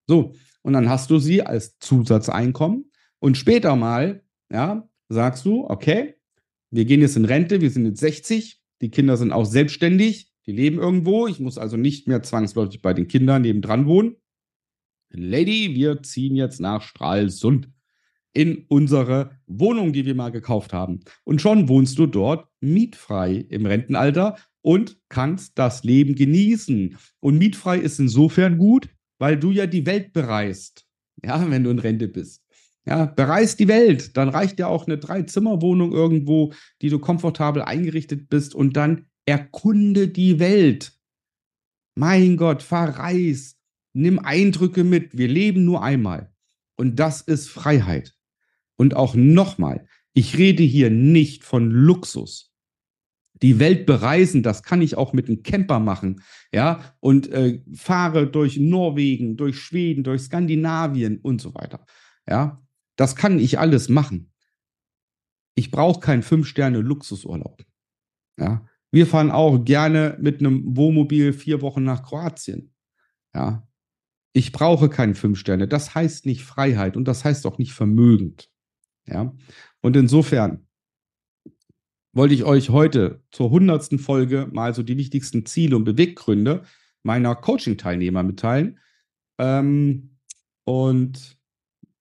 So, 0.09 0.33
und 0.62 0.73
dann 0.73 0.88
hast 0.88 1.11
du 1.11 1.19
sie 1.19 1.42
als 1.42 1.79
Zusatzeinkommen 1.81 2.90
und 3.19 3.37
später 3.37 3.77
mal, 3.77 4.25
ja, 4.51 4.88
sagst 5.11 5.45
du, 5.45 5.69
okay, 5.69 6.14
wir 6.71 6.87
gehen 6.87 7.03
jetzt 7.03 7.16
in 7.16 7.27
Rente, 7.27 7.61
wir 7.61 7.71
sind 7.71 7.85
jetzt 7.85 8.01
60, 8.01 8.62
die 8.81 8.90
Kinder 8.90 9.19
sind 9.19 9.33
auch 9.33 9.45
selbstständig, 9.45 10.33
die 10.47 10.53
leben 10.53 10.79
irgendwo, 10.79 11.27
ich 11.27 11.40
muss 11.40 11.59
also 11.59 11.77
nicht 11.77 12.09
mehr 12.09 12.23
zwangsläufig 12.23 12.81
bei 12.81 12.95
den 12.95 13.07
Kindern 13.07 13.42
nebendran 13.42 13.85
wohnen. 13.87 14.16
Lady, 15.11 15.75
wir 15.75 16.03
ziehen 16.03 16.37
jetzt 16.37 16.59
nach 16.59 16.81
Stralsund 16.81 17.69
in 18.37 18.66
unsere 18.68 19.31
Wohnung, 19.46 19.94
die 19.94 20.05
wir 20.05 20.14
mal 20.14 20.31
gekauft 20.31 20.75
haben. 20.75 21.01
Und 21.25 21.40
schon 21.40 21.70
wohnst 21.70 21.99
du 21.99 22.07
dort 22.07 22.46
mietfrei 22.61 23.46
im 23.49 23.64
Rentenalter 23.64 24.37
und 24.61 24.99
kannst 25.09 25.59
das 25.59 25.85
Leben 25.85 26.14
genießen. 26.14 26.99
Und 27.20 27.38
mietfrei 27.38 27.79
ist 27.79 27.99
insofern 27.99 28.59
gut, 28.59 28.90
weil 29.18 29.38
du 29.38 29.53
ja 29.53 29.66
die 29.66 29.87
Welt 29.87 30.12
bereist. 30.12 30.87
Ja, 31.25 31.51
wenn 31.51 31.64
du 31.64 31.70
in 31.70 31.79
Rente 31.79 32.09
bist. 32.09 32.44
Ja, 32.85 33.07
bereist 33.07 33.59
die 33.59 33.68
Welt. 33.68 34.18
Dann 34.18 34.29
reicht 34.29 34.59
ja 34.59 34.66
auch 34.66 34.87
eine 34.87 34.99
Drei-Zimmer-Wohnung 34.99 35.92
irgendwo, 35.92 36.53
die 36.83 36.90
du 36.90 36.99
komfortabel 36.99 37.62
eingerichtet 37.62 38.29
bist 38.29 38.55
und 38.55 38.77
dann 38.77 39.07
erkunde 39.25 40.09
die 40.09 40.38
Welt. 40.38 40.92
Mein 41.94 42.37
Gott, 42.37 42.62
verreis. 42.62 43.57
Nimm 43.94 44.18
Eindrücke 44.18 44.85
mit. 44.85 45.16
Wir 45.16 45.29
leben 45.29 45.64
nur 45.64 45.83
einmal. 45.83 46.35
Und 46.77 46.96
das 46.96 47.22
ist 47.22 47.49
Freiheit. 47.49 48.15
Und 48.77 48.95
auch 48.95 49.15
nochmal, 49.15 49.87
ich 50.12 50.37
rede 50.39 50.62
hier 50.62 50.91
nicht 50.91 51.45
von 51.45 51.71
Luxus. 51.71 52.53
Die 53.43 53.59
Welt 53.59 53.85
bereisen, 53.85 54.43
das 54.43 54.62
kann 54.62 54.81
ich 54.81 54.97
auch 54.97 55.12
mit 55.12 55.29
einem 55.29 55.43
Camper 55.43 55.79
machen, 55.79 56.23
ja, 56.53 56.97
und 57.01 57.31
äh, 57.33 57.62
fahre 57.75 58.27
durch 58.27 58.57
Norwegen, 58.57 59.37
durch 59.37 59.59
Schweden, 59.61 60.05
durch 60.05 60.23
Skandinavien 60.23 61.19
und 61.19 61.41
so 61.41 61.55
weiter, 61.55 61.85
ja. 62.27 62.62
Das 62.97 63.15
kann 63.15 63.39
ich 63.39 63.59
alles 63.59 63.91
machen. 63.91 64.33
Ich 65.55 65.71
brauche 65.71 66.01
keinen 66.01 66.23
Fünf-Sterne-Luxusurlaub, 66.23 67.62
ja. 68.39 68.67
Wir 68.91 69.07
fahren 69.07 69.31
auch 69.31 69.62
gerne 69.65 70.17
mit 70.19 70.41
einem 70.41 70.75
Wohnmobil 70.75 71.35
vier 71.35 71.61
Wochen 71.61 71.85
nach 71.85 72.03
Kroatien, 72.03 72.73
ja. 73.35 73.69
Ich 74.33 74.53
brauche 74.53 74.91
keinen 74.91 75.15
Fünf 75.15 75.39
Sterne. 75.39 75.67
Das 75.67 75.95
heißt 75.95 76.27
nicht 76.27 76.43
Freiheit 76.43 76.97
und 76.97 77.07
das 77.07 77.25
heißt 77.25 77.47
auch 77.47 77.57
nicht 77.57 77.73
vermögend. 77.73 78.51
Ja? 79.09 79.35
Und 79.81 79.97
insofern, 79.97 80.66
wollte 82.16 82.35
ich 82.35 82.45
euch 82.45 82.71
heute 82.71 83.21
zur 83.31 83.51
hundertsten 83.51 83.99
Folge 83.99 84.49
mal 84.51 84.73
so 84.75 84.83
die 84.83 84.97
wichtigsten 84.97 85.45
Ziele 85.45 85.77
und 85.77 85.85
Beweggründe 85.85 86.62
meiner 87.03 87.37
Coaching-Teilnehmer 87.37 88.23
mitteilen. 88.23 88.79
Ähm, 89.38 90.16
und 90.64 91.37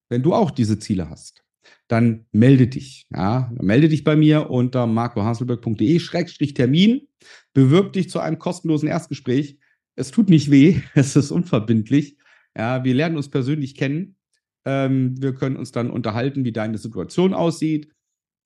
wenn 0.08 0.24
du 0.24 0.34
auch 0.34 0.52
diese 0.52 0.80
Ziele 0.80 1.10
hast, 1.10 1.44
dann 1.90 2.28
melde 2.32 2.68
dich. 2.68 3.08
Ja, 3.14 3.52
melde 3.60 3.90
dich 3.90 4.06
bei 4.06 4.16
mir 4.16 4.50
unter 4.50 4.88
marcohaselberg.de-termin. 4.88 7.10
Bewirb 7.54 7.92
dich 7.92 8.10
zu 8.10 8.20
einem 8.20 8.40
kostenlosen 8.40 8.88
Erstgespräch. 8.88 9.60
Es 9.96 10.12
tut 10.12 10.30
nicht 10.30 10.50
weh, 10.50 10.80
es 10.94 11.18
ist 11.18 11.32
unverbindlich. 11.32 12.16
Ja, 12.58 12.86
wir 12.86 12.94
lernen 12.94 13.18
uns 13.18 13.30
persönlich 13.30 13.76
kennen. 13.76 14.15
Ähm, 14.66 15.22
wir 15.22 15.34
können 15.34 15.58
uns 15.58 15.72
dann 15.72 15.90
unterhalten, 15.90 16.46
wie 16.46 16.52
deine 16.52 16.78
Situation 16.78 17.34
aussieht, 17.34 17.92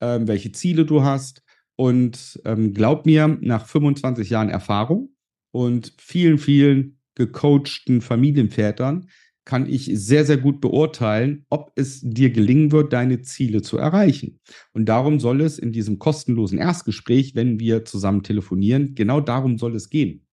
ähm, 0.02 0.28
welche 0.28 0.52
Ziele 0.52 0.86
du 0.86 1.04
hast. 1.04 1.44
Und 1.76 2.42
ähm, 2.46 2.74
glaub 2.74 3.06
mir, 3.06 3.38
nach 3.42 3.66
25 3.66 4.30
Jahren 4.30 4.50
Erfahrung 4.50 5.16
und 5.52 5.94
vielen, 5.98 6.38
vielen 6.38 7.00
gecoachten 7.16 8.02
Familienvätern 8.02 9.08
kann 9.46 9.68
ich 9.68 9.90
sehr, 9.92 10.26
sehr 10.26 10.38
gut 10.38 10.62
beurteilen, 10.62 11.46
ob 11.50 11.72
es 11.76 12.02
dir 12.02 12.30
gelingen 12.30 12.72
wird, 12.72 12.94
deine 12.94 13.22
Ziele 13.22 13.64
zu 13.64 13.78
erreichen. 13.78 14.40
Und 14.74 14.86
darum 14.86 15.20
soll 15.20 15.42
es 15.42 15.58
in 15.58 15.72
diesem 15.72 15.98
kostenlosen 15.98 16.60
Erstgespräch, 16.60 17.34
wenn 17.34 17.60
wir 17.60 17.84
zusammen 17.84 18.22
telefonieren, 18.22 18.94
genau 18.94 19.22
darum 19.22 19.58
soll 19.58 19.76
es 19.76 19.90
gehen. 19.90 20.28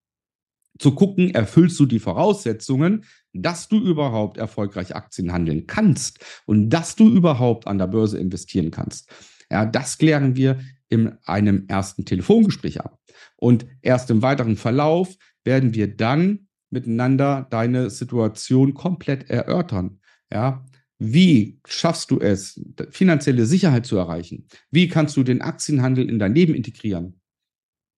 Zu 0.78 0.94
gucken, 0.94 1.34
erfüllst 1.34 1.78
du 1.80 1.86
die 1.86 1.98
Voraussetzungen, 1.98 3.04
dass 3.32 3.68
du 3.68 3.78
überhaupt 3.78 4.36
erfolgreich 4.36 4.94
Aktien 4.94 5.32
handeln 5.32 5.66
kannst 5.66 6.20
und 6.46 6.70
dass 6.70 6.96
du 6.96 7.08
überhaupt 7.08 7.66
an 7.66 7.78
der 7.78 7.86
Börse 7.86 8.18
investieren 8.18 8.70
kannst. 8.70 9.10
Ja, 9.50 9.64
das 9.64 9.98
klären 9.98 10.36
wir 10.36 10.60
in 10.88 11.12
einem 11.24 11.64
ersten 11.68 12.04
Telefongespräch 12.04 12.80
ab. 12.80 12.98
Und 13.36 13.66
erst 13.82 14.10
im 14.10 14.22
weiteren 14.22 14.56
Verlauf 14.56 15.16
werden 15.44 15.74
wir 15.74 15.94
dann 15.94 16.48
miteinander 16.70 17.46
deine 17.50 17.90
Situation 17.90 18.74
komplett 18.74 19.30
erörtern. 19.30 20.00
Ja, 20.32 20.64
wie 20.98 21.60
schaffst 21.66 22.10
du 22.10 22.20
es, 22.20 22.60
finanzielle 22.90 23.46
Sicherheit 23.46 23.86
zu 23.86 23.96
erreichen? 23.96 24.46
Wie 24.70 24.88
kannst 24.88 25.16
du 25.16 25.22
den 25.22 25.42
Aktienhandel 25.42 26.08
in 26.08 26.18
dein 26.18 26.34
Leben 26.34 26.54
integrieren? 26.54 27.20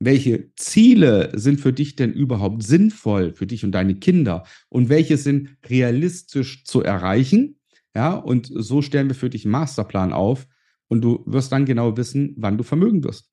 Welche 0.00 0.54
Ziele 0.54 1.32
sind 1.34 1.60
für 1.60 1.72
dich 1.72 1.96
denn 1.96 2.12
überhaupt 2.12 2.62
sinnvoll 2.62 3.32
für 3.32 3.46
dich 3.46 3.64
und 3.64 3.72
deine 3.72 3.96
Kinder? 3.96 4.44
Und 4.68 4.88
welche 4.88 5.16
sind 5.16 5.56
realistisch 5.68 6.64
zu 6.64 6.82
erreichen? 6.82 7.58
Ja, 7.94 8.14
und 8.14 8.50
so 8.54 8.80
stellen 8.80 9.08
wir 9.08 9.16
für 9.16 9.30
dich 9.30 9.44
einen 9.44 9.52
Masterplan 9.52 10.12
auf 10.12 10.46
und 10.88 11.00
du 11.00 11.24
wirst 11.26 11.50
dann 11.50 11.64
genau 11.64 11.96
wissen, 11.96 12.34
wann 12.36 12.56
du 12.56 12.62
Vermögen 12.62 13.02
wirst. 13.02 13.32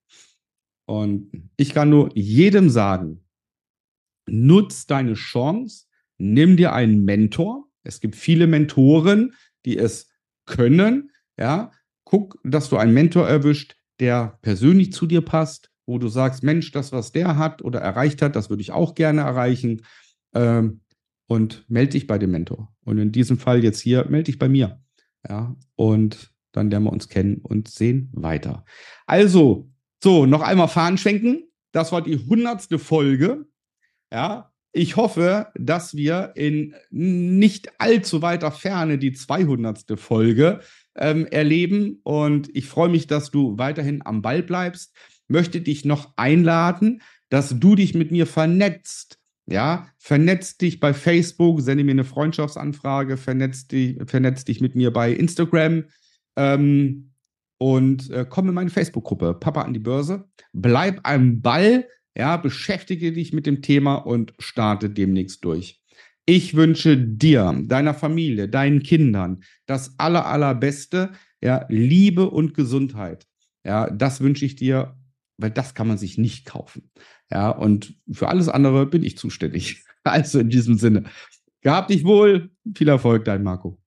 Und 0.87 1.31
ich 1.57 1.73
kann 1.73 1.89
nur 1.89 2.09
jedem 2.15 2.69
sagen, 2.69 3.25
nutz 4.27 4.87
deine 4.87 5.13
Chance, 5.13 5.85
nimm 6.17 6.57
dir 6.57 6.73
einen 6.73 7.03
Mentor. 7.05 7.69
Es 7.83 7.99
gibt 7.99 8.15
viele 8.15 8.47
Mentoren, 8.47 9.33
die 9.65 9.77
es 9.77 10.09
können. 10.45 11.11
Ja, 11.37 11.71
guck, 12.05 12.39
dass 12.43 12.69
du 12.69 12.77
einen 12.77 12.93
Mentor 12.93 13.27
erwischt, 13.27 13.75
der 13.99 14.39
persönlich 14.41 14.93
zu 14.93 15.05
dir 15.05 15.21
passt, 15.21 15.71
wo 15.85 15.97
du 15.97 16.07
sagst, 16.07 16.43
Mensch, 16.43 16.71
das, 16.71 16.91
was 16.91 17.11
der 17.11 17.37
hat 17.37 17.61
oder 17.61 17.79
erreicht 17.79 18.21
hat, 18.21 18.35
das 18.35 18.49
würde 18.49 18.61
ich 18.61 18.71
auch 18.71 18.95
gerne 18.95 19.21
erreichen. 19.21 19.81
Ähm, 20.33 20.81
und 21.27 21.65
melde 21.67 21.91
dich 21.91 22.07
bei 22.07 22.17
dem 22.17 22.31
Mentor. 22.31 22.71
Und 22.83 22.97
in 22.97 23.11
diesem 23.11 23.39
Fall 23.39 23.63
jetzt 23.63 23.79
hier, 23.79 24.05
melde 24.09 24.25
dich 24.25 24.37
bei 24.37 24.47
mir. 24.47 24.79
Ja, 25.27 25.55
und 25.75 26.31
dann 26.51 26.69
lernen 26.69 26.85
wir 26.85 26.93
uns 26.93 27.09
kennen 27.09 27.37
und 27.37 27.67
sehen 27.67 28.09
weiter. 28.13 28.63
Also, 29.07 29.69
so, 30.03 30.25
noch 30.25 30.41
einmal 30.41 30.67
Fahnen 30.67 30.97
schenken. 30.97 31.43
Das 31.71 31.91
war 31.91 32.01
die 32.01 32.17
hundertste 32.17 32.77
Folge. 32.77 33.47
Ja, 34.13 34.53
ich 34.71 34.97
hoffe, 34.97 35.47
dass 35.55 35.95
wir 35.95 36.33
in 36.35 36.75
nicht 36.89 37.79
allzu 37.79 38.21
weiter 38.21 38.51
Ferne 38.51 38.97
die 38.97 39.13
200. 39.13 39.99
Folge 39.99 40.59
ähm, 40.95 41.25
erleben. 41.27 42.01
Und 42.03 42.55
ich 42.55 42.67
freue 42.67 42.89
mich, 42.89 43.07
dass 43.07 43.31
du 43.31 43.57
weiterhin 43.57 44.05
am 44.05 44.21
Ball 44.21 44.43
bleibst. 44.43 44.93
Möchte 45.27 45.61
dich 45.61 45.85
noch 45.85 46.13
einladen, 46.17 47.01
dass 47.29 47.59
du 47.59 47.75
dich 47.75 47.95
mit 47.95 48.11
mir 48.11 48.27
vernetzt. 48.27 49.19
Ja, 49.47 49.89
vernetzt 49.97 50.61
dich 50.61 50.79
bei 50.79 50.93
Facebook, 50.93 51.61
sende 51.61 51.83
mir 51.83 51.91
eine 51.91 52.03
Freundschaftsanfrage, 52.03 53.15
vernetzt 53.15 53.71
dich, 53.71 53.97
vernetzt 54.07 54.47
dich 54.47 54.59
mit 54.59 54.75
mir 54.75 54.91
bei 54.91 55.11
Instagram 55.11 55.83
ähm, 56.35 57.11
und 57.59 58.09
äh, 58.09 58.25
komm 58.27 58.49
in 58.49 58.55
meine 58.55 58.71
Facebook-Gruppe 58.71 59.35
Papa 59.35 59.61
an 59.61 59.73
die 59.73 59.79
Börse. 59.79 60.27
Bleib 60.53 60.99
am 61.03 61.41
Ball, 61.41 61.87
ja, 62.17 62.37
beschäftige 62.37 63.11
dich 63.11 63.33
mit 63.33 63.45
dem 63.45 63.61
Thema 63.61 63.95
und 63.95 64.33
starte 64.39 64.89
demnächst 64.89 65.45
durch. 65.45 65.81
Ich 66.25 66.55
wünsche 66.55 66.97
dir, 66.97 67.61
deiner 67.65 67.93
Familie, 67.93 68.49
deinen 68.49 68.81
Kindern 68.81 69.43
das 69.67 69.99
aller, 69.99 70.25
allerbeste, 70.25 71.11
ja, 71.41 71.65
Liebe 71.69 72.31
und 72.31 72.55
Gesundheit. 72.55 73.27
Ja, 73.63 73.89
das 73.91 74.21
wünsche 74.21 74.45
ich 74.45 74.55
dir, 74.55 74.97
weil 75.37 75.51
das 75.51 75.73
kann 75.73 75.87
man 75.87 75.97
sich 75.97 76.17
nicht 76.17 76.45
kaufen. 76.45 76.91
Ja, 77.31 77.49
und 77.49 77.95
für 78.11 78.29
alles 78.29 78.49
andere 78.49 78.85
bin 78.85 79.03
ich 79.03 79.17
zuständig. 79.17 79.83
Also 80.07 80.37
in 80.37 80.49
diesem 80.49 80.77
Sinne, 80.77 81.05
gehabt 81.61 81.89
dich 81.89 82.03
wohl, 82.03 82.51
viel 82.75 82.89
Erfolg, 82.89 83.25
dein 83.25 83.41
Marco. 83.41 83.79